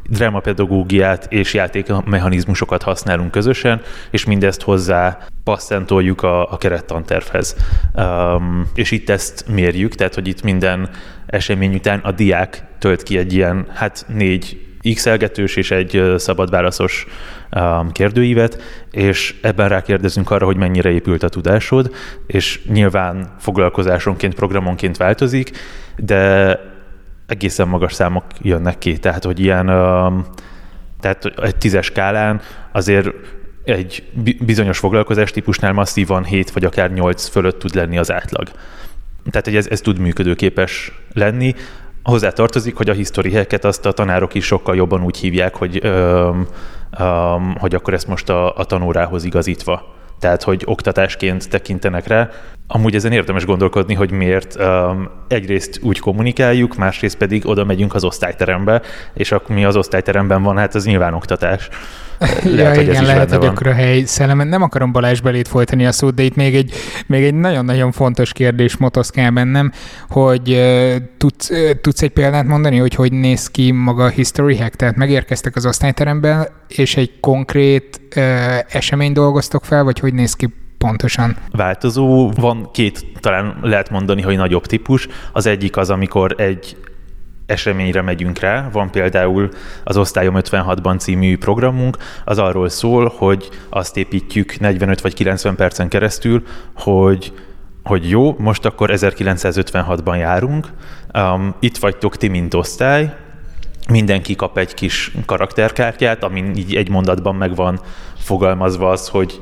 [0.09, 7.57] drámapedagógiát és játékmechanizmusokat használunk közösen, és mindezt hozzá passzentoljuk a, a kerettantervhez.
[8.75, 10.91] És itt ezt mérjük, tehát hogy itt minden
[11.27, 14.61] esemény után a diák tölt ki egy ilyen, hát négy
[14.95, 17.07] x és egy szabadválaszos
[17.57, 21.95] um, kérdőívet, és ebben rákérdezünk arra, hogy mennyire épült a tudásod,
[22.27, 25.51] és nyilván foglalkozásonként, programonként változik,
[25.97, 26.59] de
[27.27, 28.99] egészen magas számok jönnek ki.
[28.99, 29.67] Tehát, hogy ilyen,
[31.01, 32.41] tehát egy tízes skálán
[32.73, 33.09] azért
[33.65, 34.03] egy
[34.41, 38.51] bizonyos foglalkozás típusnál masszívan 7 vagy akár 8 fölött tud lenni az átlag.
[39.31, 41.55] Tehát, hogy ez, ez tud működőképes lenni.
[42.03, 46.47] Hozzá tartozik, hogy a history azt a tanárok is sokkal jobban úgy hívják, hogy, öm,
[46.99, 52.31] öm, hogy akkor ezt most a, a tanórához igazítva tehát hogy oktatásként tekintenek rá.
[52.69, 58.05] Amúgy ezen érdemes gondolkodni, hogy miért um, egyrészt úgy kommunikáljuk, másrészt pedig oda megyünk az
[58.05, 58.83] osztályterembe,
[59.15, 61.69] és akkor mi az osztályteremben van, hát az nyilván oktatás.
[62.19, 64.49] Lehet, ja, hogy igen, lehet, hogy akkor a hely szellem.
[64.49, 66.73] Nem akarom Balázs belét folytani a szót, de itt még egy,
[67.07, 69.73] még egy nagyon-nagyon fontos kérdés motoszkál bennem,
[70.09, 74.57] hogy uh, tudsz, uh, tudsz egy példát mondani, hogy hogy néz ki maga a History
[74.57, 74.77] Hack?
[74.77, 78.23] Tehát megérkeztek az osztályterembe, és egy konkrét uh,
[78.69, 80.49] esemény dolgoztok fel, vagy hogy néz ki
[80.87, 81.37] pontosan?
[81.51, 82.31] Változó.
[82.31, 85.09] Van két, talán lehet mondani, hogy nagyobb típus.
[85.33, 86.77] Az egyik az, amikor egy
[87.47, 88.69] eseményre megyünk rá.
[88.73, 89.49] Van például
[89.85, 95.89] az Osztályom 56-ban című programunk, az arról szól, hogy azt építjük 45 vagy 90 percen
[95.89, 96.43] keresztül,
[96.75, 97.33] hogy
[97.83, 100.67] hogy jó, most akkor 1956-ban járunk,
[101.15, 103.15] um, itt vagytok ti, mint osztály,
[103.89, 107.81] mindenki kap egy kis karakterkártyát, amin így egy mondatban meg van
[108.19, 109.41] fogalmazva az, hogy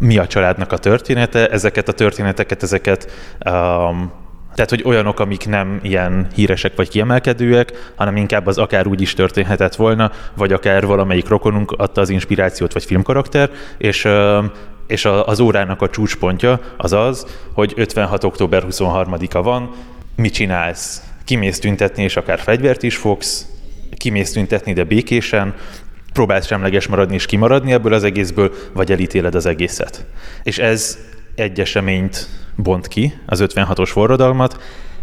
[0.00, 3.10] mi a családnak a története, ezeket a történeteket, ezeket
[3.46, 4.12] um,
[4.54, 9.14] tehát, hogy olyanok, amik nem ilyen híresek vagy kiemelkedőek, hanem inkább az akár úgy is
[9.14, 14.08] történhetett volna, vagy akár valamelyik rokonunk adta az inspirációt, vagy filmkarakter, és
[14.86, 18.24] és az órának a csúcspontja az az, hogy 56.
[18.24, 19.70] október 23-a van,
[20.16, 21.02] mit csinálsz?
[21.24, 23.48] Kimész tüntetni, és akár fegyvert is fogsz,
[23.96, 25.54] kimész tüntetni, de békésen,
[26.14, 30.06] próbálsz semleges maradni és kimaradni ebből az egészből, vagy elítéled az egészet.
[30.42, 30.98] És ez
[31.34, 34.62] egy eseményt bont ki, az 56-os forradalmat,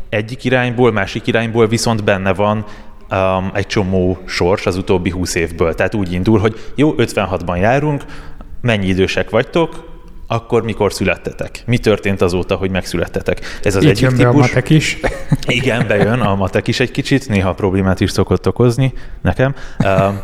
[0.10, 2.66] egyik irányból, másik irányból viszont benne van
[3.12, 5.76] um, egy csomó sors az utóbbi 20 évből.
[5.76, 8.04] Tehát úgy indul, hogy jó, 56-ban járunk,
[8.62, 9.91] mennyi idősek vagytok,
[10.32, 11.64] akkor mikor születtetek?
[11.66, 13.60] Mi történt azóta, hogy megszülettetek?
[13.64, 14.26] Ez az Így egyik típus.
[14.26, 15.00] a matek is.
[15.48, 19.56] Igen, bejön a matek is egy kicsit, néha problémát is szokott okozni nekem.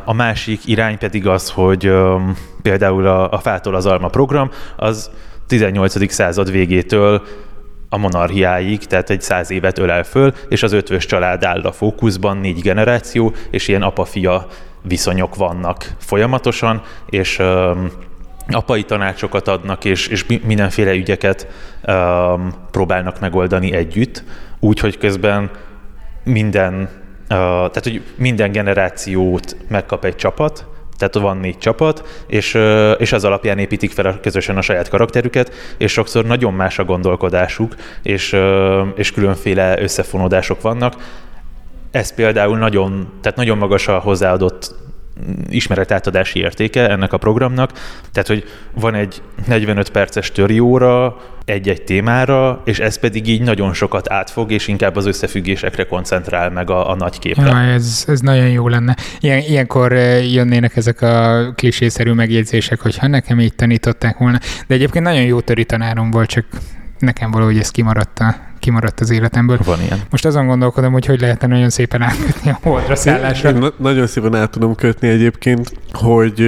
[0.05, 1.91] A másik irány pedig az, hogy
[2.61, 5.09] például a, a Fától az Alma program, az
[5.47, 6.11] 18.
[6.11, 7.21] század végétől
[7.89, 12.37] a monarchiáig, tehát egy száz évet ölel föl, és az ötvös család áll a fókuszban,
[12.37, 14.47] négy generáció, és ilyen apa-fia
[14.81, 17.41] viszonyok vannak folyamatosan, és
[18.47, 21.47] apai tanácsokat adnak, és, és mindenféle ügyeket
[21.88, 24.23] um, próbálnak megoldani együtt,
[24.60, 25.51] úgy, hogy közben
[26.23, 26.89] minden, uh,
[27.27, 30.65] tehát hogy minden generációt megkap egy csapat,
[30.97, 32.57] tehát van négy csapat, és,
[32.97, 37.75] és az alapján építik fel közösen a saját karakterüket, és sokszor nagyon más a gondolkodásuk,
[38.03, 38.36] és,
[38.95, 40.93] és különféle összefonódások vannak.
[41.91, 44.75] ez például nagyon, tehát nagyon magas a hozzáadott
[45.49, 47.71] ismeretátadási értéke ennek a programnak.
[48.12, 54.12] Tehát, hogy van egy 45 perces törióra, egy-egy témára, és ez pedig így nagyon sokat
[54.12, 57.47] átfog, és inkább az összefüggésekre koncentrál meg a, a nagy képre.
[57.47, 58.95] Ja, ez, ez nagyon jó lenne.
[59.19, 59.91] Ilyen, ilyenkor
[60.32, 64.39] jönnének ezek a klisészerű megjegyzések, hogy ha nekem így tanították volna.
[64.67, 66.45] De egyébként nagyon jó töri tanárom volt, csak
[66.99, 68.36] nekem valahogy ez kimaradt a
[68.67, 69.60] kimaradt az életemből.
[69.65, 69.99] Van ilyen.
[70.10, 73.51] Most azon gondolkodom, hogy hogy lehetne nagyon szépen átkötni a holdra szállásra.
[73.51, 76.41] Na- nagyon szépen át tudom kötni egyébként, hogy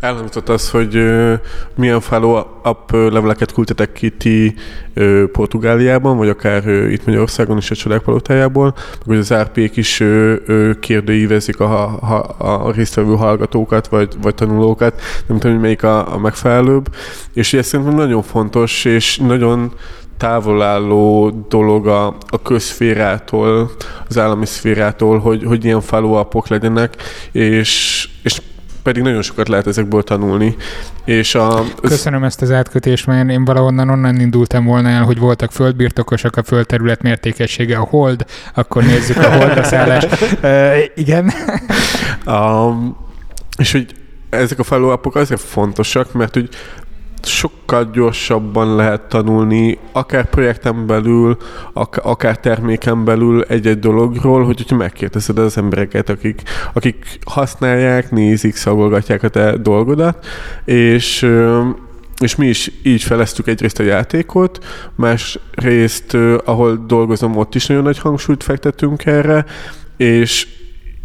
[0.00, 1.32] elhangzott az, hogy uh,
[1.76, 4.54] milyen follow-up leveleket küldtetek ki ti
[4.96, 10.00] uh, Portugáliában, vagy akár uh, itt Magyarországon is a csodák palotájából, hogy az RP-k is
[10.00, 15.82] uh, uh, kérdőívezik a, a, a résztvevő hallgatókat, vagy, vagy tanulókat, nem tudom, hogy melyik
[15.82, 16.94] a, a megfelelőbb,
[17.32, 19.72] és ez szerintem nagyon fontos, és nagyon
[20.20, 23.70] távol álló dolog a, a közszférától,
[24.08, 26.96] az állami szférától, hogy, hogy ilyen follow legyenek,
[27.32, 28.40] és, és
[28.82, 30.56] pedig nagyon sokat lehet ezekből tanulni.
[31.04, 35.52] És a, Köszönöm ezt az átkötést, mert én valahonnan onnan indultam volna el, hogy voltak
[35.52, 40.08] földbirtokosak, a földterület mértékessége a hold, akkor nézzük a holdra szállást.
[40.42, 41.32] uh, igen.
[42.26, 42.96] um,
[43.58, 43.94] és hogy
[44.30, 46.48] ezek a follow azért fontosak, mert hogy
[47.26, 51.36] sokkal gyorsabban lehet tanulni, akár projekten belül,
[52.02, 59.22] akár terméken belül egy-egy dologról, hogy, hogyha megkérdezed az embereket, akik, akik használják, nézik, szagolgatják
[59.22, 60.26] a te dolgodat,
[60.64, 61.28] és
[62.20, 67.98] és mi is így feleztük egyrészt a játékot, másrészt, ahol dolgozom, ott is nagyon nagy
[67.98, 69.44] hangsúlyt fektettünk erre,
[69.96, 70.46] és,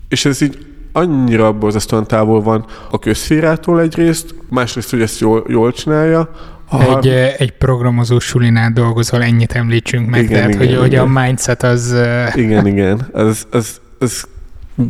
[0.10, 0.65] és ez így
[0.96, 6.30] annyira borzasztóan távol van a közszférától egyrészt, másrészt, hogy ezt jól, jól csinálja,
[6.70, 6.98] Aha.
[6.98, 10.80] Egy, egy programozó sulinál dolgozol, ennyit említsünk meg, igen, tehát igen, hogy, igen.
[10.80, 11.96] hogy a mindset az...
[12.34, 14.28] Igen, igen, az, az, az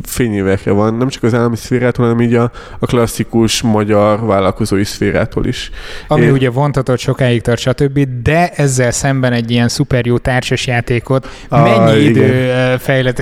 [0.03, 5.45] fényévekre van, nem csak az állami szférától, hanem így a, a klasszikus magyar vállalkozói szférától
[5.45, 5.69] is.
[6.07, 6.31] Ami Én...
[6.31, 12.03] ugye vontatott sokáig tart, stb., de ezzel szemben egy ilyen szuper jó társasjátékot mennyi ah,
[12.03, 13.19] idő fejlett,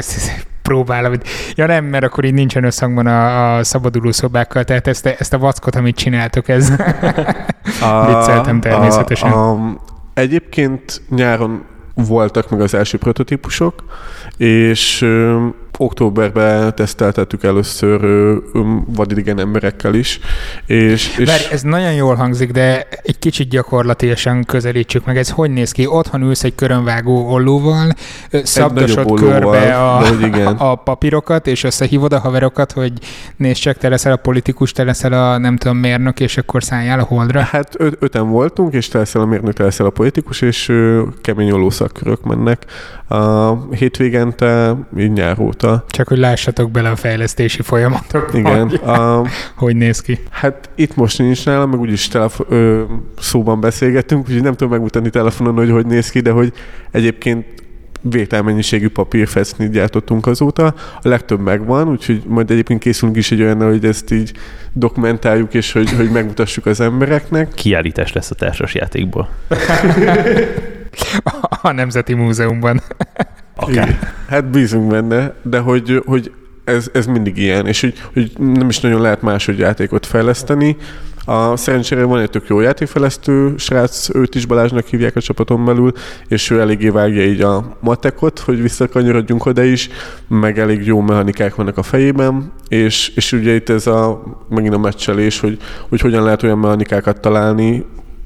[0.63, 5.05] próbál, amit, ja nem, mert akkor így nincsen összhangban a, a szabaduló szobákkal, tehát ezt,
[5.05, 6.69] ezt a vackot, amit csináltok, ez
[8.07, 9.31] vicceltem természetesen.
[9.31, 9.77] A, a,
[10.13, 11.63] egyébként nyáron
[11.95, 13.83] voltak meg az első prototípusok,
[14.37, 15.05] és
[15.83, 17.99] októberben teszteltettük először
[18.85, 20.19] vadidegen emberekkel is.
[20.65, 21.25] És, és...
[21.25, 25.17] Bár ez nagyon jól hangzik, de egy kicsit gyakorlatilag közelítsük meg.
[25.17, 25.85] Ez hogy néz ki?
[25.85, 27.93] Otthon ülsz egy körönvágó ollóval,
[28.43, 30.47] szabdosod körbe a, igen.
[30.47, 32.93] a papírokat, és összehívod a haverokat, hogy
[33.35, 36.99] nézd csak, te leszel a politikus, te leszel a nem tudom mérnök, és akkor szálljál
[36.99, 37.41] a holdra?
[37.41, 40.71] Hát öt, öten voltunk, és te leszel a mérnök, te leszel a politikus, és
[41.21, 42.65] kemény ollószakkörök mennek.
[43.07, 45.72] A hétvégente, így nyár óta.
[45.87, 48.29] Csak hogy lássatok bele a fejlesztési folyamatok.
[48.33, 48.67] Igen.
[48.67, 50.19] A, hogy néz ki?
[50.29, 52.83] Hát itt most nincs nálam, meg úgyis telefo- ö,
[53.19, 56.53] szóban beszélgettünk, úgyhogy nem tudom megmutatni telefonon, hogy hogy néz ki, de hogy
[56.91, 57.45] egyébként
[58.09, 60.65] vételmennyiségű papírfeszni gyártottunk azóta.
[61.01, 64.31] A legtöbb megvan, úgyhogy majd egyébként készülünk is egy olyan, hogy ezt így
[64.73, 67.53] dokumentáljuk, és hogy, hogy megmutassuk az embereknek.
[67.53, 69.29] Kiállítás lesz a társas játékból.
[71.61, 72.81] a Nemzeti Múzeumban.
[73.55, 74.13] Akár.
[74.27, 76.31] Hát bízunk benne, de hogy, hogy
[76.63, 80.77] ez, ez mindig ilyen, és hogy, hogy nem is nagyon lehet máshogy játékot fejleszteni.
[81.25, 85.91] A szerencsére van egy tök jó játékfejlesztő srác, őt is Balázsnak hívják a csapaton belül,
[86.27, 89.89] és ő eléggé vágja így a matekot, hogy visszakanyarodjunk oda is,
[90.27, 94.77] meg elég jó mechanikák vannak a fejében, és, és ugye itt ez a, megint a
[94.77, 95.57] meccselés, hogy,
[95.89, 97.85] hogy hogyan lehet olyan mechanikákat találni,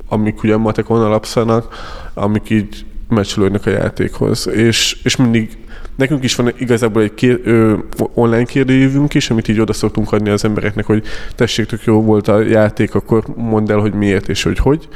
[0.09, 1.75] amik ugye a matekon alapszanak,
[2.13, 4.47] amik így meccselődnek a játékhoz.
[4.47, 5.57] És, és mindig
[5.97, 7.73] nekünk is van igazából egy kér, ö,
[8.13, 11.03] online kérdőjövünk is, amit így oda szoktunk adni az embereknek, hogy
[11.35, 14.87] tessék, tök jó volt a játék, akkor mondd el, hogy miért és hogy hogy.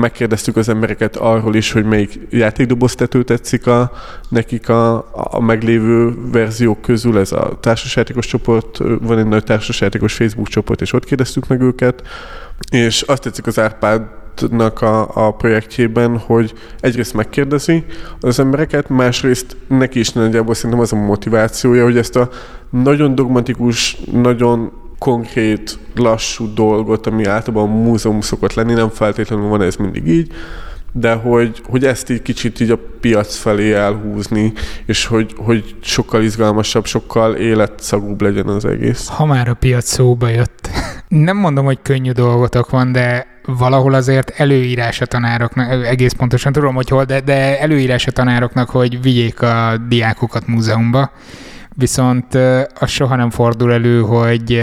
[0.00, 3.92] Megkérdeztük az embereket arról is, hogy melyik játékdoboztető tetszik a,
[4.28, 10.48] nekik a, a meglévő verziók közül, ez a társasjátékos csoport, van egy nagy társasjátékos Facebook
[10.48, 12.02] csoport, és ott kérdeztük meg őket,
[12.70, 14.02] és azt tetszik az Árpád
[14.50, 17.84] nak a, a projektjében, hogy egyrészt megkérdezi
[18.20, 22.28] az embereket, másrészt neki is nagyjából szerintem az a motivációja, hogy ezt a
[22.70, 29.62] nagyon dogmatikus, nagyon konkrét, lassú dolgot, ami általában a múzeum szokott lenni, nem feltétlenül van
[29.62, 30.32] ez mindig így,
[30.92, 34.52] de hogy, hogy ezt így kicsit így a piac felé elhúzni,
[34.86, 39.08] és hogy, hogy sokkal izgalmasabb, sokkal életszagúbb legyen az egész.
[39.08, 40.70] Ha már a piac szóba jött,
[41.08, 46.74] nem mondom, hogy könnyű dolgotok van, de valahol azért előírás a tanároknak, egész pontosan tudom,
[46.74, 51.12] hogy hol, de, de előírás a tanároknak, hogy vigyék a diákokat múzeumba,
[51.74, 52.34] viszont
[52.74, 54.62] az soha nem fordul elő, hogy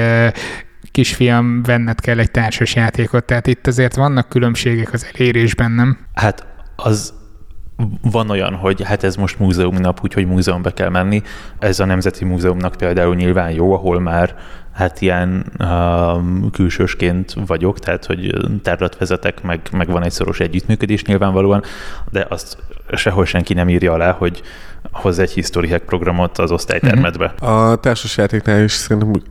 [0.91, 5.97] kisfiam, venned kell egy társas játékot, tehát itt azért vannak különbségek az elérésben, nem?
[6.13, 7.13] Hát az
[8.01, 11.21] van olyan, hogy hát ez most múzeumnap, úgyhogy múzeumba kell menni.
[11.59, 14.35] Ez a Nemzeti Múzeumnak például nyilván jó, ahol már
[14.73, 18.33] hát ilyen um, külsősként vagyok, tehát hogy
[18.63, 21.63] tárlat vezetek, meg, meg van egy szoros együttműködés nyilvánvalóan,
[22.11, 22.57] de azt
[22.93, 24.41] sehol senki nem írja alá, hogy
[24.91, 27.33] hoz egy History Hack programot az osztálytermetbe.
[27.37, 27.51] Mhm.
[27.51, 29.21] A társasjátéknál is szerintem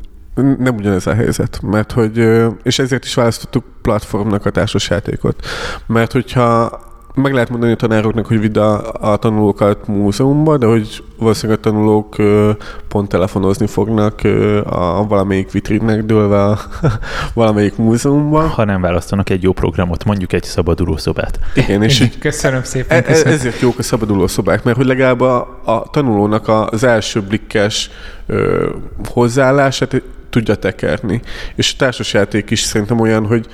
[0.43, 2.28] nem ugyanez a helyzet, mert hogy,
[2.62, 5.47] és ezért is választottuk platformnak a társasjátékot,
[5.86, 6.80] mert hogyha
[7.22, 11.62] meg lehet mondani a tanároknak, hogy vidd a, a tanulókat múzeumba, de hogy valószínűleg a
[11.62, 12.51] tanulók ö,
[12.89, 16.59] pont telefonozni fognak ö, a valamelyik vitrinnek dőlve a
[17.34, 18.49] valamelyik múzeumban.
[18.49, 21.39] Ha nem választanak egy jó programot, mondjuk egy szabaduló szobát.
[21.55, 22.99] Igen, és így, köszönöm szépen.
[22.99, 23.32] E, köszönöm.
[23.32, 27.91] Ezért jók a szabaduló szobák, mert hogy legalább a, a tanulónak az első blikkes
[28.26, 28.68] ö,
[29.09, 31.20] hozzáállását tudja tekerni.
[31.55, 33.47] És a társasjáték is szerintem olyan, hogy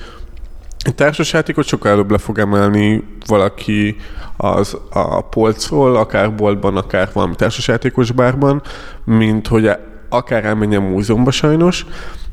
[0.95, 3.95] társasjátékot sokkal előbb le fog emelni valaki
[4.37, 8.61] az a polcról, akár boltban, akár valami társasjátékos bárban,
[9.03, 9.71] mint hogy
[10.09, 11.85] akár elmenjen múzeumba sajnos,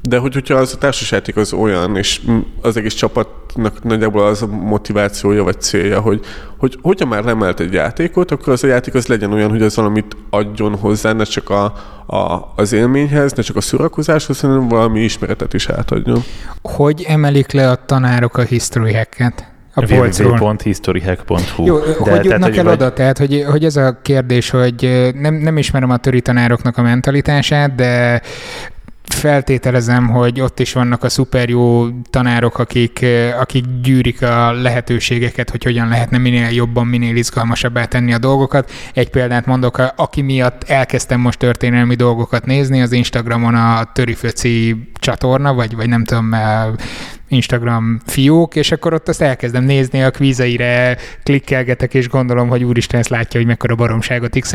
[0.03, 2.21] de hogy, hogyha az a társasjáték az olyan, és
[2.63, 6.21] az egész csapatnak nagyjából az a motivációja vagy célja, hogy,
[6.59, 9.77] hogy hogyha már lemelt egy játékot, akkor az a játék az legyen olyan, hogy az
[9.77, 11.65] valamit adjon hozzá, ne csak a,
[12.07, 16.23] a, az élményhez, ne csak a szórakozáshoz, hanem valami ismeretet is átadjon.
[16.63, 19.52] Hogy emelik le a tanárok a history hacket?
[19.75, 21.67] A www.historyhack.hu.
[21.67, 22.73] Jó, De, hogy jutnak el vagy...
[22.73, 22.93] oda?
[22.93, 27.75] Tehát, hogy, hogy ez a kérdés, hogy nem, nem ismerem a töri tanároknak a mentalitását,
[27.75, 28.23] de
[29.13, 33.07] feltételezem, hogy ott is vannak a szuper jó tanárok, akik,
[33.41, 38.71] akik gyűrik a lehetőségeket, hogy hogyan lehetne minél jobban, minél izgalmasabbá tenni a dolgokat.
[38.95, 45.55] Egy példát mondok, aki miatt elkezdtem most történelmi dolgokat nézni, az Instagramon a Töriföci csatorna,
[45.55, 46.35] vagy, vagy nem tudom,
[47.33, 53.01] Instagram fiók, és akkor ott azt elkezdem nézni, a kvízeire klikkelgetek, és gondolom, hogy úristen
[53.01, 54.55] ezt látja, hogy mekkora baromságot x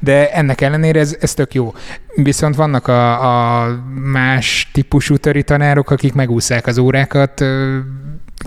[0.00, 1.74] de ennek ellenére ez, ez tök jó.
[2.14, 3.68] Viszont vannak a, a
[4.12, 7.44] más típusú töri tanárok, akik megúszák az órákat,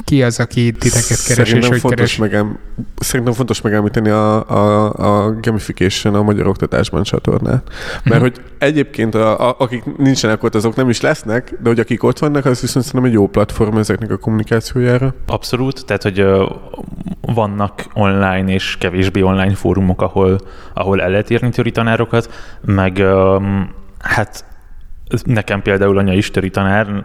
[0.03, 2.17] ki az, aki titeket keres, Szerintem és hogy fontos keres?
[2.17, 2.59] Megem,
[2.95, 4.93] szerintem fontos megemlíteni a, a,
[5.25, 7.63] a gamification a magyar oktatásban csatornát.
[8.03, 8.19] Mert hmm.
[8.19, 12.19] hogy egyébként a, a, akik nincsenek ott, azok nem is lesznek, de hogy akik ott
[12.19, 15.13] vannak, az viszont szerintem egy jó platform ezeknek a kommunikációjára.
[15.27, 16.25] Abszolút, tehát hogy
[17.21, 20.39] vannak online és kevésbé online fórumok, ahol,
[20.73, 23.03] ahol el lehet írni tanárokat, meg
[23.99, 24.45] hát
[25.23, 27.03] Nekem például anya isteri tanár,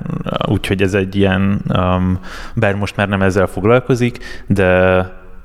[0.49, 2.19] úgyhogy ez egy ilyen, um,
[2.55, 4.99] bár most már nem ezzel foglalkozik, de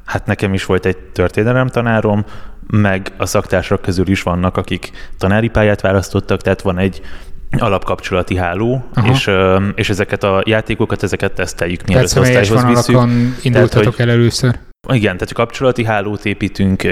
[0.06, 2.26] hát nekem is volt egy történelem tanárom,
[2.68, 7.02] meg a szaktársak közül is vannak, akik tanári pályát választottak, tehát van egy
[7.58, 9.32] alapkapcsolati háló, és,
[9.76, 13.00] és ezeket a játékokat, ezeket teszteljük, mielőtt osztályhoz visszük.
[13.42, 14.60] indultatok tehát, el először.
[14.88, 16.84] Igen, tehát kapcsolati hálót építünk,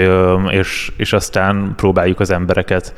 [0.48, 2.94] és, és aztán próbáljuk az embereket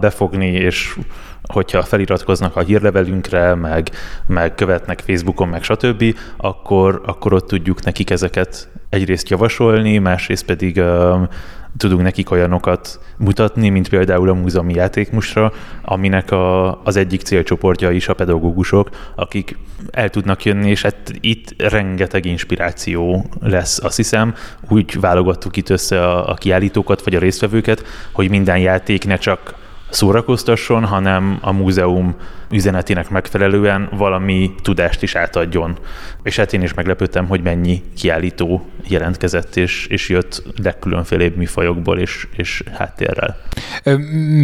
[0.00, 0.96] befogni, és
[1.42, 3.90] hogyha feliratkoznak a hírlevelünkre, meg,
[4.26, 6.04] meg követnek Facebookon, meg stb.,
[6.36, 11.28] akkor, akkor ott tudjuk nekik ezeket egyrészt javasolni, másrészt pedig uh,
[11.76, 18.08] tudunk nekik olyanokat mutatni, mint például a múzeumi játékmusra, aminek a, az egyik célcsoportja is
[18.08, 19.58] a pedagógusok, akik
[19.90, 24.34] el tudnak jönni, és hát itt rengeteg inspiráció lesz, azt hiszem.
[24.68, 29.60] Úgy válogattuk itt össze a, a kiállítókat, vagy a résztvevőket, hogy minden játék ne csak
[29.92, 32.14] szórakoztasson, hanem a múzeum
[32.50, 35.78] üzenetének megfelelően valami tudást is átadjon.
[36.22, 42.26] És hát én is meglepődtem, hogy mennyi kiállító jelentkezett, és, és jött legkülönfélébb műfajokból és,
[42.36, 43.36] és háttérrel.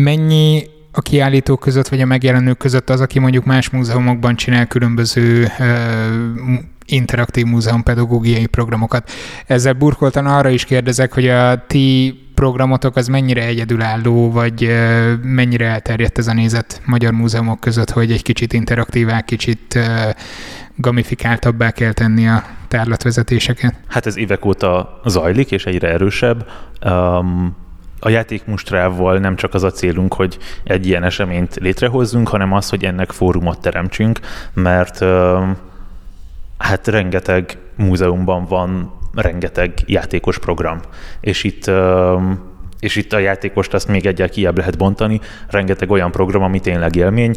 [0.03, 5.49] Mennyi a kiállítók között, vagy a megjelenők között az, aki mondjuk más múzeumokban csinál különböző
[6.87, 9.11] interaktív múzeum pedagógiai programokat.
[9.47, 14.71] Ezzel burkoltan arra is kérdezek, hogy a ti programotok az mennyire egyedülálló, vagy
[15.23, 19.79] mennyire elterjedt ez a nézet magyar múzeumok között, hogy egy kicsit interaktívá, kicsit
[20.77, 23.75] gamifikáltabbá kell tenni a tárlatvezetéseket?
[23.87, 26.49] Hát ez évek óta zajlik, és egyre erősebb.
[26.85, 27.57] Um,
[28.01, 32.85] a játékmustrával nem csak az a célunk, hogy egy ilyen eseményt létrehozzunk, hanem az, hogy
[32.85, 34.21] ennek fórumot teremtsünk,
[34.53, 35.05] mert
[36.59, 40.81] hát rengeteg múzeumban van rengeteg játékos program,
[41.21, 41.71] és itt
[42.81, 46.97] és itt a játékost azt még egyel kiebb lehet bontani, rengeteg olyan program, ami tényleg
[46.97, 47.35] élmény.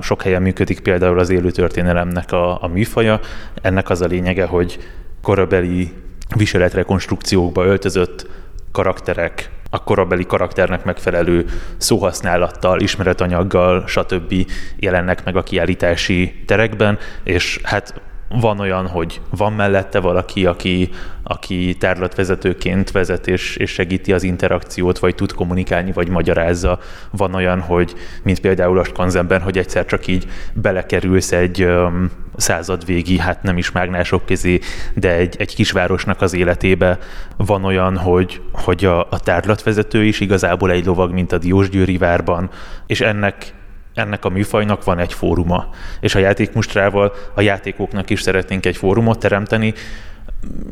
[0.00, 3.20] Sok helyen működik például az élő történelemnek a, a műfaja.
[3.62, 4.78] Ennek az a lényege, hogy
[5.22, 5.92] korabeli
[6.36, 8.26] viseletrekonstrukciókba öltözött
[8.72, 11.46] karakterek a korabeli karakternek megfelelő
[11.76, 14.34] szóhasználattal, ismeretanyaggal, stb.
[14.76, 20.90] jelennek meg a kiállítási terekben, és hát van olyan, hogy van mellette valaki, aki,
[21.22, 26.78] aki tárlatvezetőként vezet és, és segíti az interakciót, vagy tud kommunikálni, vagy magyarázza.
[27.10, 33.18] Van olyan, hogy, mint például a Skanzenben, hogy egyszer csak így belekerülsz egy um, századvégi,
[33.18, 34.58] hát nem is mágnások közé,
[34.94, 36.98] de egy, egy kisvárosnak az életébe.
[37.36, 42.50] Van olyan, hogy, hogy a, a tárlatvezető is igazából egy lovag, mint a Diósgyőri várban,
[42.86, 43.56] és ennek
[43.98, 45.68] ennek a műfajnak van egy fóruma,
[46.00, 49.74] és a játékmustrával a játékoknak is szeretnénk egy fórumot teremteni.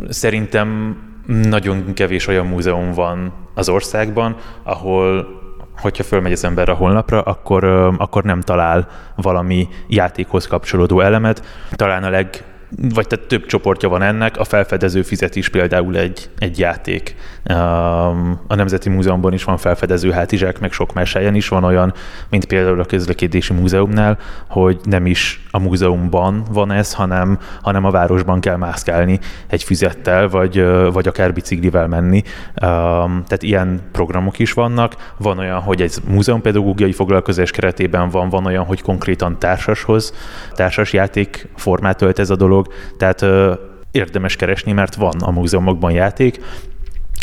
[0.09, 5.27] Szerintem nagyon kevés olyan múzeum van az országban, ahol
[5.77, 7.65] hogyha fölmegy az ember a honlapra, akkor,
[7.99, 11.45] akkor nem talál valami játékhoz kapcsolódó elemet.
[11.71, 16.31] Talán a leg vagy tehát több csoportja van ennek, a felfedező fizet is például egy,
[16.39, 17.15] egy játék.
[18.47, 21.95] A Nemzeti Múzeumban is van felfedező hátizsák, meg sok más helyen is van olyan,
[22.31, 27.91] mint például a Közlekedési Múzeumnál, hogy nem is a múzeumban van ez, hanem, hanem a
[27.91, 32.23] városban kell mászkálni egy füzettel, vagy, vagy akár biciklivel menni.
[32.55, 35.13] Tehát ilyen programok is vannak.
[35.17, 40.13] Van olyan, hogy egy múzeumpedagógiai foglalkozás keretében van, van olyan, hogy konkrétan társashoz,
[40.55, 43.53] társas játék formát ölt ez a dolog, dolog, tehát ö,
[43.91, 46.41] érdemes keresni, mert van a múzeumokban játék,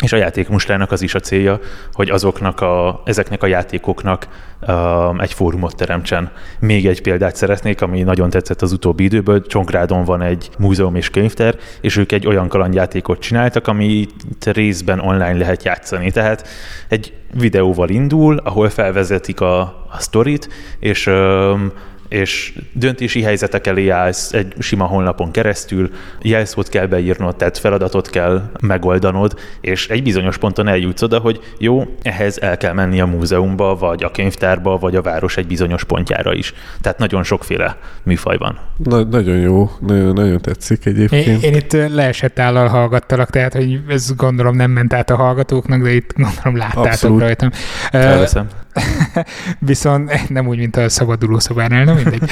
[0.02, 1.60] és a játékmustának az is a célja,
[1.92, 4.28] hogy azoknak a, ezeknek a játékoknak
[4.60, 6.30] uh, egy fórumot teremtsen.
[6.60, 9.46] Még egy példát szeretnék, ami nagyon tetszett az utóbbi időből.
[9.46, 14.06] Csongrádon van egy múzeum és könyvtár, és ők egy olyan kalandjátékot csináltak, ami
[14.44, 16.10] részben online lehet játszani.
[16.10, 16.48] Tehát
[16.88, 19.60] egy videóval indul, ahol felvezetik a,
[19.90, 21.72] a sztorit, és um,
[22.14, 25.90] és döntési helyzetek elé állsz egy sima honlapon keresztül,
[26.22, 31.84] jelszót kell beírnod, tehát feladatot kell megoldanod, és egy bizonyos ponton eljutsz oda, hogy jó,
[32.02, 36.34] ehhez el kell menni a múzeumba, vagy a könyvtárba, vagy a város egy bizonyos pontjára
[36.34, 36.54] is.
[36.80, 38.58] Tehát nagyon sokféle műfaj van.
[38.76, 41.42] Na, nagyon jó, nagyon, nagyon tetszik egyébként.
[41.42, 45.82] Én, én itt leesett állal hallgattalak, tehát hogy ez gondolom nem ment át a hallgatóknak,
[45.82, 47.20] de itt gondolom láttátok Abszolút.
[47.20, 47.50] rajtam.
[47.90, 48.48] Elveszem.
[49.58, 52.30] Viszont nem úgy, mint a szabaduló szobánál, nem mindegy.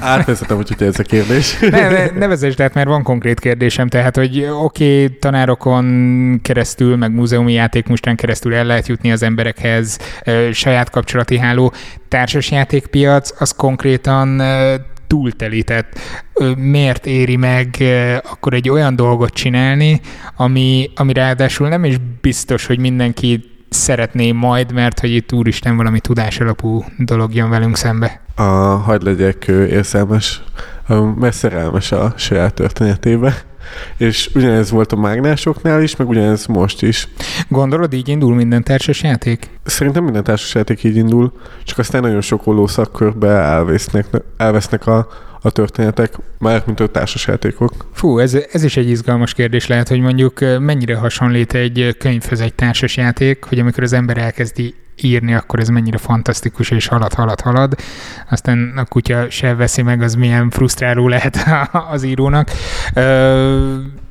[0.00, 1.58] Átvezetem, hogy ez a kérdés.
[1.70, 6.96] ne, ne, ne vezesd át, mert van konkrét kérdésem, tehát, hogy oké, okay, tanárokon keresztül,
[6.96, 9.98] meg múzeumi játékmustán keresztül el lehet jutni az emberekhez,
[10.52, 11.72] saját kapcsolati háló,
[12.08, 14.42] társasjátékpiac, az konkrétan
[15.06, 15.98] túltelített.
[16.56, 17.76] Miért éri meg
[18.30, 20.00] akkor egy olyan dolgot csinálni,
[20.36, 26.00] ami, ami ráadásul nem is biztos, hogy mindenki szeretné majd, mert hogy itt úristen valami
[26.00, 28.20] tudás alapú dolog jön velünk szembe.
[28.34, 30.42] A, hagyd legyek érzelmes,
[31.16, 33.34] mert szerelmes a saját történetébe.
[33.96, 37.08] És ugyanez volt a mágnásoknál is, meg ugyanez most is.
[37.48, 39.50] Gondolod, így indul minden társasjáték?
[39.64, 41.32] Szerintem minden társasjáték így indul,
[41.64, 44.06] csak aztán nagyon sok olló szakkörbe elvesznek,
[44.36, 45.08] elvesznek a,
[45.46, 47.72] a történetek, már mint a társasjátékok.
[47.92, 52.54] Fú, ez, ez is egy izgalmas kérdés lehet, hogy mondjuk mennyire hasonlít egy könyvhöz egy
[52.54, 57.74] társasjáték, hogy amikor az ember elkezdi írni, akkor ez mennyire fantasztikus, és halad, halad, halad.
[58.30, 61.38] Aztán a kutya se veszi meg, az milyen frusztráló lehet
[61.92, 62.50] az írónak.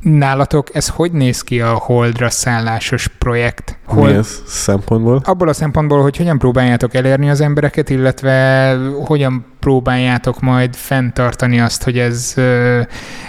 [0.02, 3.78] Nálatok ez hogy néz ki a Holdra szállásos projekt?
[3.86, 4.12] Hold...
[4.12, 5.22] Mi ez szempontból?
[5.24, 8.76] Abból a szempontból, hogy hogyan próbáljátok elérni az embereket, illetve
[9.06, 12.34] hogyan próbáljátok majd fenntartani azt, hogy ez,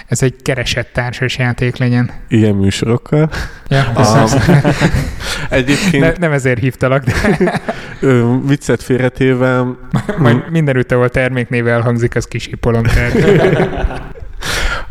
[0.07, 2.11] ez egy keresett társas játék legyen.
[2.27, 3.29] Ilyen műsorokkal.
[3.67, 4.27] Ja, a,
[5.49, 6.03] egyébként...
[6.03, 7.13] Ne, nem ezért hívtalak, de...
[8.45, 9.63] viccet félretéve...
[10.17, 12.83] Majd mindenütt, ahol terméknéve elhangzik, az kisipolom.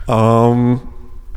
[0.07, 0.83] um,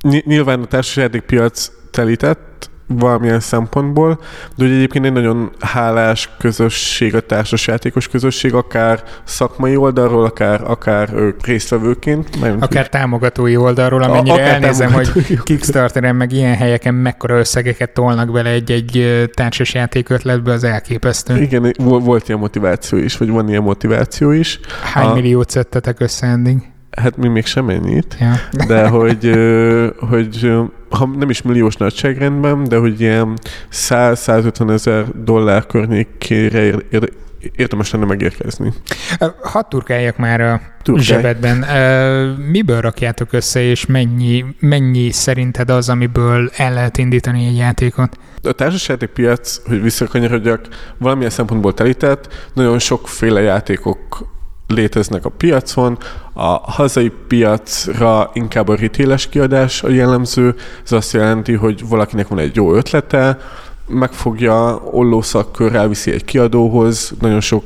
[0.25, 4.19] nyilván a társasjáték piac telített, valamilyen szempontból,
[4.55, 11.09] de ugye egyébként egy nagyon hálás közösség, a társasjátékos közösség, akár szakmai oldalról, akár, akár
[11.41, 12.29] résztvevőként.
[12.59, 12.89] Akár úgy.
[12.89, 19.23] támogatói oldalról, amennyire a, elnézem, hogy Kickstarteren meg ilyen helyeken mekkora összegeket tolnak bele egy-egy
[19.33, 21.41] társasjáték ötletbe, az elképesztő.
[21.41, 24.59] Igen, volt ilyen motiváció is, vagy van ilyen motiváció is.
[24.93, 25.13] Hány a...
[25.13, 26.57] milliót szedtetek össze eddig?
[27.01, 28.65] Hát mi még sem ennyit, ja.
[28.67, 29.31] de hogy,
[29.99, 30.51] hogy
[30.89, 33.37] ha nem is milliós nagyságrendben, de hogy ilyen
[33.71, 37.11] 100-150 ezer dollár környékére ér, ér,
[37.55, 38.73] érdemes lenne megérkezni.
[39.41, 41.05] Hadd turkáljak már a Turkálj.
[41.05, 41.57] zsebedben.
[42.51, 48.17] Miből rakjátok össze, és mennyi, mennyi szerinted az, amiből el lehet indítani egy játékot?
[48.43, 54.27] A társasjáték piac, hogy visszakanyarodjak, valamilyen szempontból telített, nagyon sokféle játékok
[54.73, 55.97] léteznek a piacon.
[56.33, 60.55] A hazai piacra inkább a ritéles kiadás a jellemző.
[60.83, 63.37] Ez azt jelenti, hogy valakinek van egy jó ötlete,
[63.87, 67.63] megfogja, ollószakkör elviszi egy kiadóhoz, nagyon sok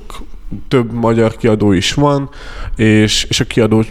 [0.68, 2.30] több magyar kiadó is van,
[2.76, 3.84] és, és a kiadó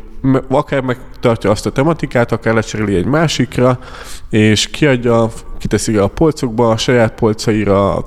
[0.48, 3.78] akár megtartja azt a tematikát, akár lecseréli egy másikra,
[4.30, 8.02] és kiadja, kiteszi a polcokba, a saját polcaira,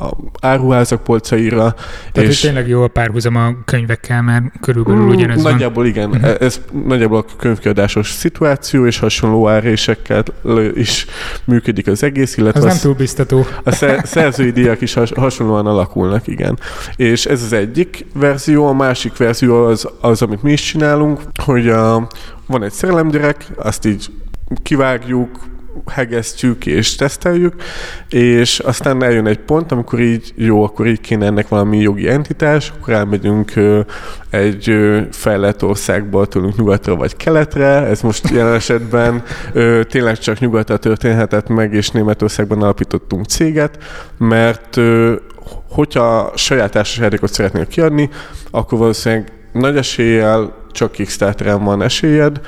[0.00, 1.74] a áruházak polcaira.
[2.12, 5.92] Tehát és tényleg jó a párhuzam a könyvekkel, mert körülbelül mm, ugyanez Nagyjából van.
[5.92, 6.34] igen, uh-huh.
[6.40, 10.22] ez nagyjából a könyvkiadásos szituáció, és hasonló árésekkel
[10.74, 11.06] is
[11.44, 13.46] működik az egész, illetve az nem túl biztató.
[13.64, 13.70] A
[14.02, 16.58] szerzői díjak is has, hasonlóan alakulnak, igen.
[16.96, 21.68] És ez az egyik verzió, a másik verzió az, az amit mi is csinálunk, hogy
[21.68, 22.08] a,
[22.46, 24.06] van egy szerelemgyerek, azt így
[24.62, 25.30] kivágjuk,
[25.86, 27.54] hegesztjük és teszteljük,
[28.08, 32.72] és aztán eljön egy pont, amikor így jó, akkor így kéne ennek valami jogi entitás,
[32.78, 33.52] akkor elmegyünk
[34.30, 34.74] egy
[35.10, 39.22] fejlett országból tőlünk nyugatra vagy keletre, ez most jelen esetben
[39.88, 43.78] tényleg csak nyugatra történhetett meg, és Németországban alapítottunk céget,
[44.18, 44.80] mert
[45.68, 48.10] hogyha saját társasjátékot szeretnél kiadni,
[48.50, 52.40] akkor valószínűleg nagy eséllyel csak Kickstarteren van esélyed,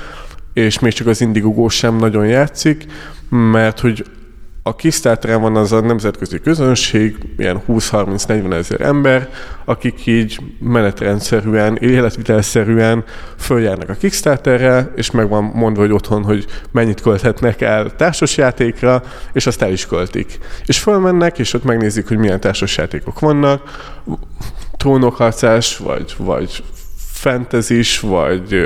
[0.53, 2.85] és még csak az Indiegogo sem nagyon játszik,
[3.31, 4.05] mert hogy
[4.63, 9.29] a Kickstarteren van az a nemzetközi közönség, ilyen 20-30-40 ezer ember,
[9.65, 13.03] akik így menetrendszerűen, életvitelszerűen
[13.37, 19.03] följárnak a Kickstarterre, és meg van mondva, hogy otthon, hogy mennyit költhetnek el társasjátékra,
[19.33, 20.39] és azt el is költik.
[20.65, 23.61] És fölmennek, és ott megnézik, hogy milyen társasjátékok vannak,
[24.77, 26.63] trónokharcás, vagy, vagy
[27.21, 28.65] fentezis, vagy,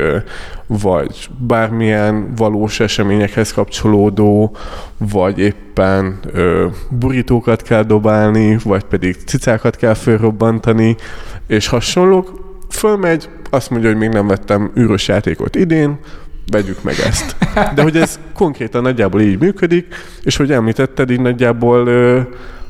[0.67, 4.55] vagy bármilyen valós eseményekhez kapcsolódó,
[4.97, 10.95] vagy éppen ö, burítókat kell dobálni, vagy pedig cicákat kell fölrobbantani,
[11.47, 12.43] és hasonlók.
[12.69, 15.99] Fölmegy, azt mondja, hogy még nem vettem űrös játékot idén,
[16.51, 17.35] vegyük meg ezt.
[17.75, 19.85] De hogy ez konkrétan nagyjából így működik,
[20.23, 22.21] és hogy említetted, így nagyjából ö,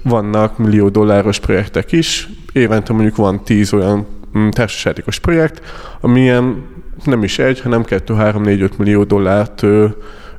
[0.03, 5.61] vannak millió dolláros projektek is, évente mondjuk van tíz olyan Mm, társasjátékos projekt,
[6.01, 6.63] amilyen
[7.05, 9.87] nem is egy, hanem 2, 3, 4, 5 millió dollárt ö,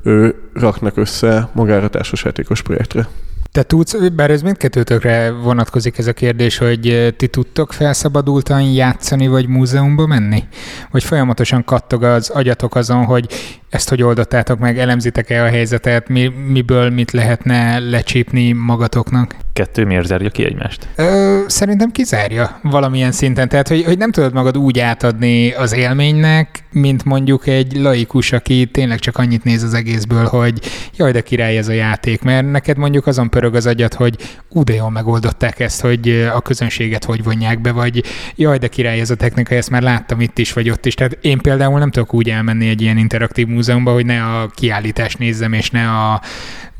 [0.03, 3.07] ö, raknak össze magára a társasjátékos projektre.
[3.51, 9.47] Te tudsz, bár ez mindkettőtökre vonatkozik ez a kérdés, hogy ti tudtok felszabadultan játszani, vagy
[9.47, 10.43] múzeumba menni?
[10.91, 13.27] Vagy folyamatosan kattog az agyatok azon, hogy
[13.69, 19.35] ezt hogy oldottátok meg, elemzitek-e a helyzetet, mi, miből mit lehetne lecsípni magatoknak?
[19.53, 20.87] Kettő miért zárja ki egymást?
[20.95, 23.49] Ö, szerintem kizárja valamilyen szinten.
[23.49, 28.65] Tehát, hogy, hogy nem tudod magad úgy átadni az élménynek, mint mondjuk egy laikus, aki
[28.65, 30.59] tényleg csak annyit néz az egészből, hogy
[30.97, 34.15] jaj, de király ez a játék, mert neked mondjuk azon pörög az agyat, hogy
[34.49, 38.03] ú, de jól megoldották ezt, hogy a közönséget hogy vonják be, vagy
[38.35, 40.93] jaj, de király ez a technika, ezt már láttam itt is, vagy ott is.
[40.93, 45.17] Tehát én például nem tudok úgy elmenni egy ilyen interaktív múzeumba, hogy ne a kiállítást
[45.17, 46.21] nézzem, és ne a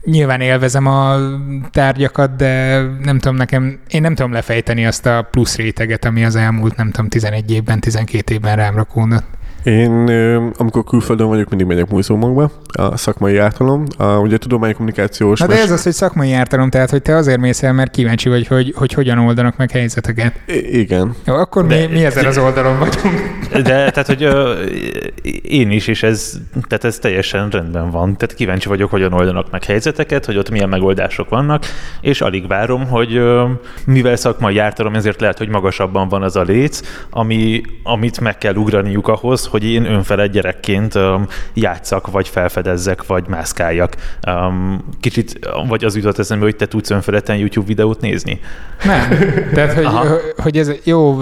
[0.03, 1.17] nyilván élvezem a
[1.71, 6.35] tárgyakat, de nem tudom nekem, én nem tudom lefejteni azt a plusz réteget, ami az
[6.35, 9.36] elmúlt, nem tudom, 11 évben, 12 évben rám rakódott.
[9.63, 10.09] Én,
[10.57, 15.39] amikor külföldön vagyok, mindig megyek múzeumokba, a szakmai ártalom, a, ugye kommunikációs.
[15.39, 18.29] Na de ez az, hogy szakmai ártalom, tehát hogy te azért mész el, mert kíváncsi
[18.29, 20.33] vagy, hogy, hogy hogyan oldanak meg helyzeteket.
[20.47, 21.15] I- igen.
[21.25, 23.35] Jó, akkor de, mi, mi ezen az oldalon vagyunk.
[23.51, 24.61] De tehát, hogy ö,
[25.41, 26.33] én is, és ez,
[26.67, 28.17] tehát ez teljesen rendben van.
[28.17, 31.65] Tehát kíváncsi vagyok, hogyan oldanak meg helyzeteket, hogy ott milyen megoldások vannak,
[32.01, 33.45] és alig várom, hogy ö,
[33.85, 38.55] mivel szakmai ártalom, ezért lehet, hogy magasabban van az a léc, ami, amit meg kell
[38.55, 40.93] ugraniuk ahhoz, hogy én önfeled gyerekként
[41.53, 43.95] játszak, vagy felfedezzek, vagy mászkáljak.
[44.99, 48.39] Kicsit, vagy az jutott eszembe, hogy te tudsz önfeledten YouTube videót nézni?
[48.85, 49.09] Nem.
[49.53, 51.19] Tehát, hogy, hogy ez jó,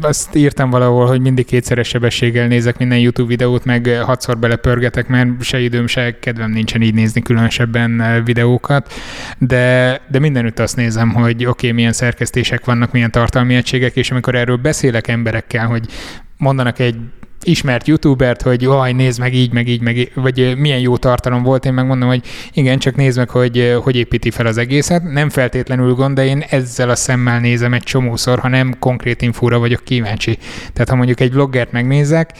[0.00, 5.42] azt írtam valahol, hogy mindig kétszeres sebességgel nézek minden YouTube videót, meg hatszor belepörgetek, mert
[5.42, 8.92] se időm, se kedvem nincsen így nézni különösebben videókat,
[9.38, 14.10] de, de mindenütt azt nézem, hogy oké, okay, milyen szerkesztések vannak, milyen tartalmi egységek, és
[14.10, 15.86] amikor erről beszélek emberekkel, hogy
[16.36, 16.96] mondanak egy
[17.42, 21.64] ismert youtubert, hogy jaj, nézd meg így, meg így, meg vagy milyen jó tartalom volt,
[21.64, 22.22] én megmondom, hogy
[22.52, 25.02] igen, csak nézd meg, hogy hogy építi fel az egészet.
[25.02, 29.58] Nem feltétlenül gond, de én ezzel a szemmel nézem egy csomószor, ha nem konkrét infóra
[29.58, 30.38] vagyok kíváncsi.
[30.72, 32.30] Tehát ha mondjuk egy vloggert megnézek,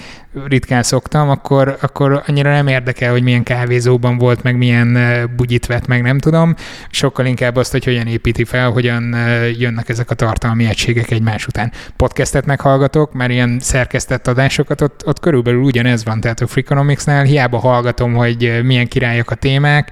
[0.44, 4.98] ritkán szoktam, akkor, akkor annyira nem érdekel, hogy milyen kávézóban volt, meg milyen
[5.36, 6.54] bugyit vett, meg nem tudom.
[6.90, 9.16] Sokkal inkább azt, hogy hogyan építi fel, hogyan
[9.58, 11.72] jönnek ezek a tartalmi egységek egymás után.
[11.96, 17.58] Podcastet meghallgatok, mert ilyen szerkesztett adásokat, ott, ott körülbelül ugyanez van, tehát a Freakonomics-nál hiába
[17.58, 19.90] hallgatom, hogy milyen királyak a témák,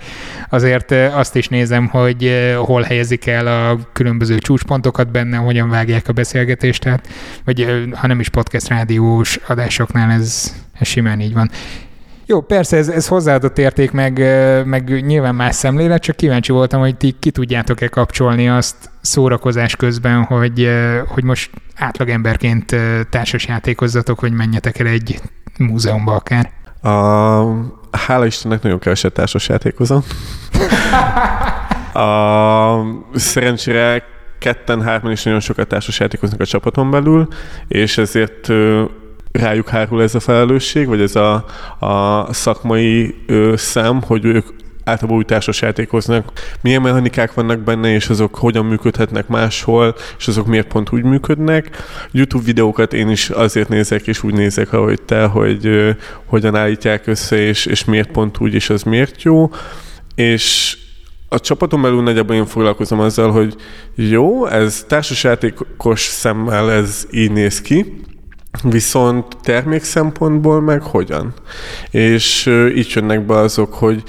[0.49, 6.13] azért azt is nézem, hogy hol helyezik el a különböző csúcspontokat benne, hogyan vágják a
[6.13, 7.09] beszélgetést, tehát,
[7.45, 11.51] vagy ha nem is podcast rádiós adásoknál ez, ez simán így van.
[12.27, 14.19] Jó, persze ez, ez hozzáadott érték, meg,
[14.65, 20.23] meg nyilván más szemlélet, csak kíváncsi voltam, hogy ti ki tudjátok-e kapcsolni azt szórakozás közben,
[20.23, 20.71] hogy,
[21.09, 22.77] hogy most átlagemberként
[23.11, 25.21] társasjátékozzatok, hogy menjetek el egy
[25.59, 26.51] múzeumba akár.
[26.83, 26.91] A,
[27.91, 30.03] hála Istennek nagyon keveset társasjátékozom.
[31.93, 34.03] a, szerencsére
[34.39, 37.29] ketten, hárman is nagyon sokat társasjátékoznak a csapaton belül,
[37.69, 38.49] és ezért
[39.39, 41.45] rájuk hárul ez a felelősség, vagy ez a,
[41.79, 44.47] a szakmai ö, szem, hogy ők
[44.85, 50.67] általában új társasjátékoznak, milyen mechanikák vannak benne, és azok hogyan működhetnek máshol, és azok miért
[50.67, 51.77] pont úgy működnek.
[52.11, 55.91] YouTube videókat én is azért nézek, és úgy nézek, ahogy te, hogy ö,
[56.25, 59.51] hogyan állítják össze, és, és miért pont úgy, és az miért jó.
[60.15, 60.77] És
[61.29, 63.55] a csapaton belül nagyjából én foglalkozom azzal, hogy
[63.95, 68.03] jó, ez társasjátékos szemmel ez így néz ki,
[68.63, 71.33] Viszont termék szempontból meg hogyan?
[71.91, 74.03] És így jönnek be azok, hogy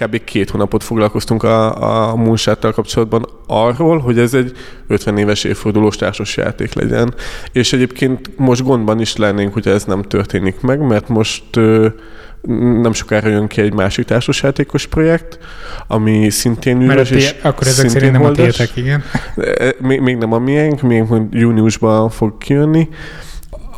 [0.00, 0.24] kb.
[0.24, 4.52] két hónapot foglalkoztunk a, a Moonshot-tal kapcsolatban arról, hogy ez egy
[4.86, 7.14] 50 éves évfordulós társas játék legyen.
[7.52, 11.88] És egyébként most gondban is lennénk, hogy ez nem történik meg, mert most ö,
[12.82, 15.38] nem sokára jön ki egy másik társasjátékos projekt,
[15.86, 19.02] ami szintén üres, és Akkor ezek szerint nem a tiétek, igen.
[19.78, 22.88] Még, még nem a miénk, még júniusban fog kijönni,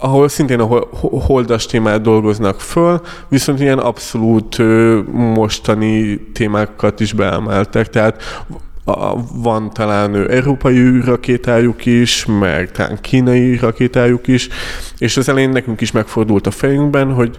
[0.03, 4.59] ahol szintén a holdas témát dolgoznak föl, viszont ilyen abszolút
[5.13, 8.23] mostani témákat is beemeltek, tehát
[8.85, 14.49] a, van talán európai űrrakétájuk is, meg talán kínai rakétájuk is,
[14.99, 17.39] és az elején nekünk is megfordult a fejünkben, hogy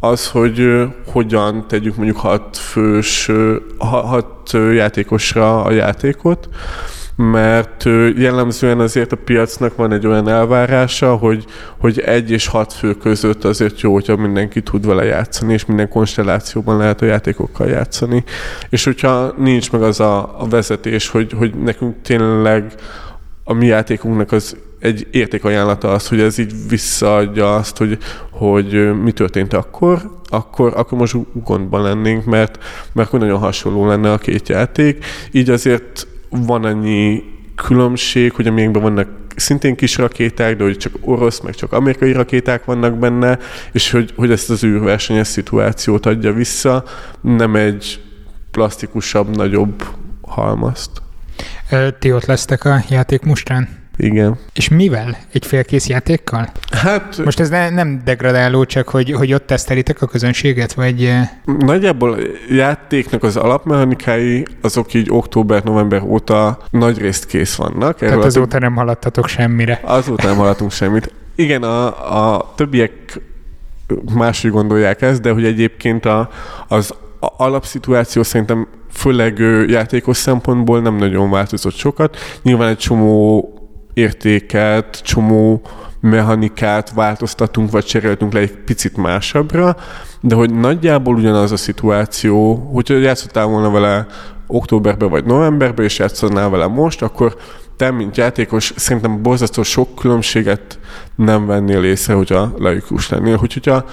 [0.00, 3.30] az, hogy hogyan tegyük mondjuk hat fős,
[3.78, 6.48] hat játékosra a játékot,
[7.16, 7.84] mert
[8.16, 11.44] jellemzően azért a piacnak van egy olyan elvárása, hogy,
[11.78, 15.88] hogy egy és hat fő között azért jó, hogyha mindenki tud vele játszani, és minden
[15.88, 18.24] konstellációban lehet a játékokkal játszani.
[18.68, 22.72] És hogyha nincs meg az a, a vezetés, hogy, hogy nekünk tényleg
[23.44, 27.98] a mi játékunknak az egy értékajánlata az, hogy ez így visszaadja azt, hogy,
[28.30, 32.58] hogy mi történt akkor, akkor, akkor most gondban lennénk, mert,
[32.92, 35.04] mert nagyon hasonló lenne a két játék.
[35.30, 37.22] Így azért van annyi
[37.54, 42.64] különbség, hogy a vannak szintén kis rakéták, de hogy csak orosz, meg csak amerikai rakéták
[42.64, 43.38] vannak benne,
[43.72, 46.84] és hogy, hogy ezt az űrversenyes szituációt adja vissza,
[47.20, 48.02] nem egy
[48.50, 49.84] plastikusabb, nagyobb
[50.20, 50.90] halmazt.
[51.98, 53.83] Ti ott lesztek a játék mustán?
[53.96, 54.38] Igen.
[54.54, 55.16] És mivel?
[55.32, 56.52] Egy félkész játékkal?
[56.70, 57.20] Hát...
[57.24, 61.04] Most ez ne, nem degradáló, csak hogy, hogy ott tesztelitek a közönséget, vagy...
[61.04, 61.28] Eh?
[61.58, 62.18] Nagyjából
[62.50, 67.96] játéknak az alapmechanikái, azok így október-november óta nagy részt kész vannak.
[67.96, 69.80] Erről Tehát azóta nem haladtatok semmire.
[69.84, 71.12] Azóta nem haladtunk semmit.
[71.34, 73.20] Igen, a, a többiek
[74.14, 76.30] máshogy gondolják ezt, de hogy egyébként a,
[76.68, 79.38] az alapszituáció szerintem főleg
[79.68, 82.16] játékos szempontból nem nagyon változott sokat.
[82.42, 83.48] Nyilván egy csomó
[83.94, 85.62] értéket, csomó
[86.00, 89.76] mechanikát változtatunk, vagy cseréltünk le egy picit másabbra,
[90.20, 94.06] de hogy nagyjából ugyanaz a szituáció, hogyha játszottál volna vele
[94.46, 97.36] októberben vagy novemberben, és játszanál vele most, akkor
[97.76, 100.78] te, mint játékos, szerintem borzasztó sok különbséget
[101.16, 103.36] nem vennél észre, hogyha laikus lennél.
[103.36, 103.84] Hogy, hogyha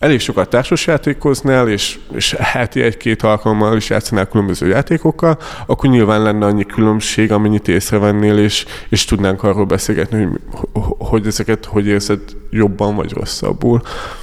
[0.00, 6.46] elég sokat társasjátékoznál, és, és heti egy-két alkalommal is játszanál különböző játékokkal, akkor nyilván lenne
[6.46, 12.20] annyi különbség, amennyit észrevennél, és, és tudnánk arról beszélgetni, hogy, hogy ezeket hogy érzed
[12.50, 13.80] jobban vagy rosszabbul.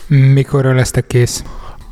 [0.07, 1.43] Mikorra lesztek kész?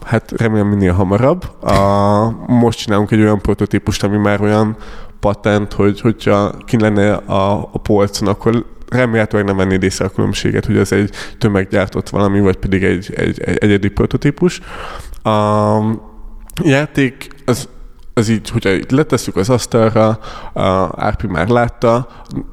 [0.06, 1.64] Hát remélem minél hamarabb.
[1.64, 4.76] A, most csinálunk egy olyan prototípust, ami már olyan
[5.20, 10.66] patent, hogy hogyha ki lenne a, a polcon, akkor remélhetőleg nem vennéd észre a különbséget,
[10.66, 14.62] hogy ez egy tömeggyártott valami, vagy pedig egy, egy, egy egyedi prototípus.
[15.24, 15.80] A
[16.64, 17.68] játék az
[18.18, 20.20] az így, hogyha itt letesszük az asztalra,
[20.54, 22.08] a Árpi már látta,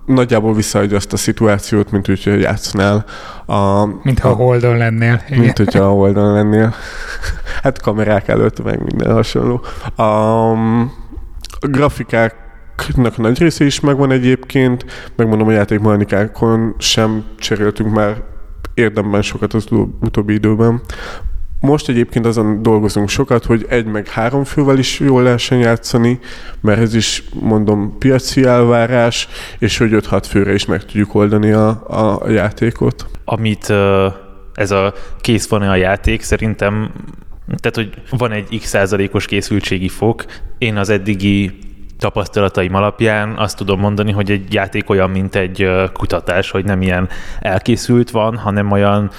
[0.07, 3.05] nagyjából visszaadja azt a szituációt, mint hogyha játszanál.
[3.47, 5.23] A, Mintha a holdon lennél.
[5.27, 5.41] Igen.
[5.41, 6.75] Mint hogyha a holdon lennél.
[7.63, 9.65] Hát kamerák előtt, meg minden hasonló.
[9.95, 12.42] A, a grafikák
[12.79, 14.85] játéknak nagy része is megvan egyébként,
[15.17, 18.23] megmondom, a játékmechanikákon sem cseréltünk már
[18.75, 19.67] érdemben sokat az
[20.01, 20.81] utóbbi időben.
[21.61, 26.19] Most egyébként azon dolgozunk sokat, hogy egy meg három fővel is jól lehessen játszani,
[26.61, 31.69] mert ez is mondom piaci elvárás, és hogy 5-6 főre is meg tudjuk oldani a,
[32.23, 33.07] a, játékot.
[33.25, 33.71] Amit
[34.55, 36.91] ez a kész van-e a játék, szerintem
[37.47, 40.25] tehát, hogy van egy x százalékos készültségi fok.
[40.59, 41.59] Én az eddigi
[42.03, 47.09] tapasztalataim alapján azt tudom mondani, hogy egy játék olyan, mint egy kutatás, hogy nem ilyen
[47.41, 49.11] elkészült van, hanem olyan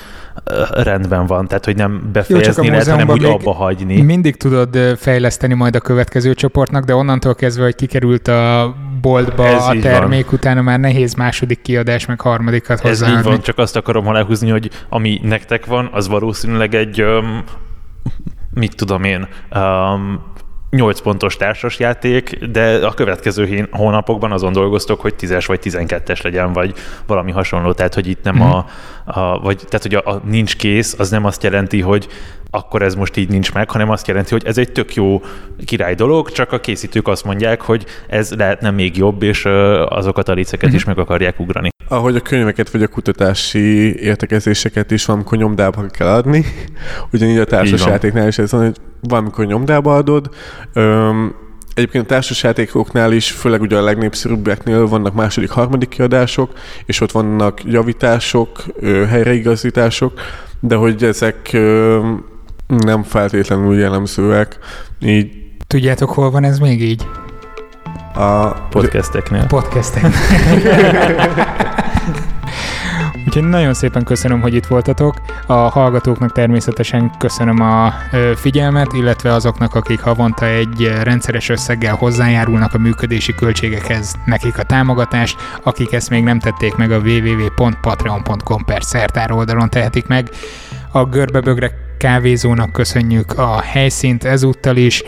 [0.71, 4.01] rendben van, tehát hogy nem befejezni Jó, lehet, hanem úgy abba hagyni.
[4.01, 9.63] Mindig tudod fejleszteni majd a következő csoportnak, de onnantól kezdve, hogy kikerült a boltba Ez
[9.63, 10.33] a termék, van.
[10.33, 13.07] utána már nehéz második kiadás, meg harmadikat hozzá.
[13.07, 17.43] Ez így van, csak azt akarom lehúzni, hogy ami nektek van, az valószínűleg egy um,
[18.53, 20.31] mit tudom én, um,
[20.73, 26.73] 8 pontos társasjáték, de a következő hónapokban azon dolgoztok, hogy 10-es vagy 12-es legyen, vagy
[27.07, 27.71] valami hasonló.
[27.71, 28.49] Tehát, hogy itt nem mm-hmm.
[28.49, 28.65] a,
[29.05, 32.07] a, vagy, tehát, hogy a, a nincs kész, az nem azt jelenti, hogy
[32.49, 35.21] akkor ez most így nincs meg, hanem azt jelenti, hogy ez egy tök jó
[35.65, 39.45] király dolog, csak a készítők azt mondják, hogy ez lehetne még jobb, és
[39.85, 40.75] azokat a liceket mm-hmm.
[40.75, 41.69] is meg akarják ugrani.
[41.87, 46.45] Ahogy a könyveket vagy a kutatási értekezéseket is valamikor nyomdába kell adni,
[47.11, 50.29] ugyanígy a társasjátéknál is ez van, hogy valamikor nyomdába adod,
[50.73, 51.35] Öm,
[51.73, 56.51] Egyébként a társasjátékoknál is, főleg ugye a legnépszerűbbeknél vannak második, harmadik kiadások,
[56.85, 58.63] és ott vannak javítások,
[59.09, 60.13] helyreigazítások,
[60.59, 61.57] de hogy ezek
[62.67, 64.59] nem feltétlenül jellemzőek.
[65.01, 65.31] Így...
[65.67, 67.05] Tudjátok, hol van ez még így?
[68.13, 69.45] A podcasteknél.
[69.45, 70.11] Podcasteknél.
[73.25, 75.15] Úgyhogy nagyon szépen köszönöm, hogy itt voltatok.
[75.45, 77.93] A hallgatóknak természetesen köszönöm a
[78.35, 85.37] figyelmet, illetve azoknak, akik havonta egy rendszeres összeggel hozzájárulnak a működési költségekhez, nekik a támogatást,
[85.63, 90.29] akik ezt még nem tették meg a www.patreon.com per szertár oldalon tehetik meg.
[90.91, 95.03] A görbebögre kávézónak köszönjük a helyszínt ezúttal is,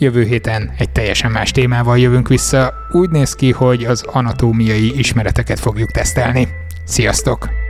[0.00, 2.74] Jövő héten egy teljesen más témával jövünk vissza.
[2.90, 6.48] Úgy néz ki, hogy az anatómiai ismereteket fogjuk tesztelni.
[6.84, 7.69] Sziasztok!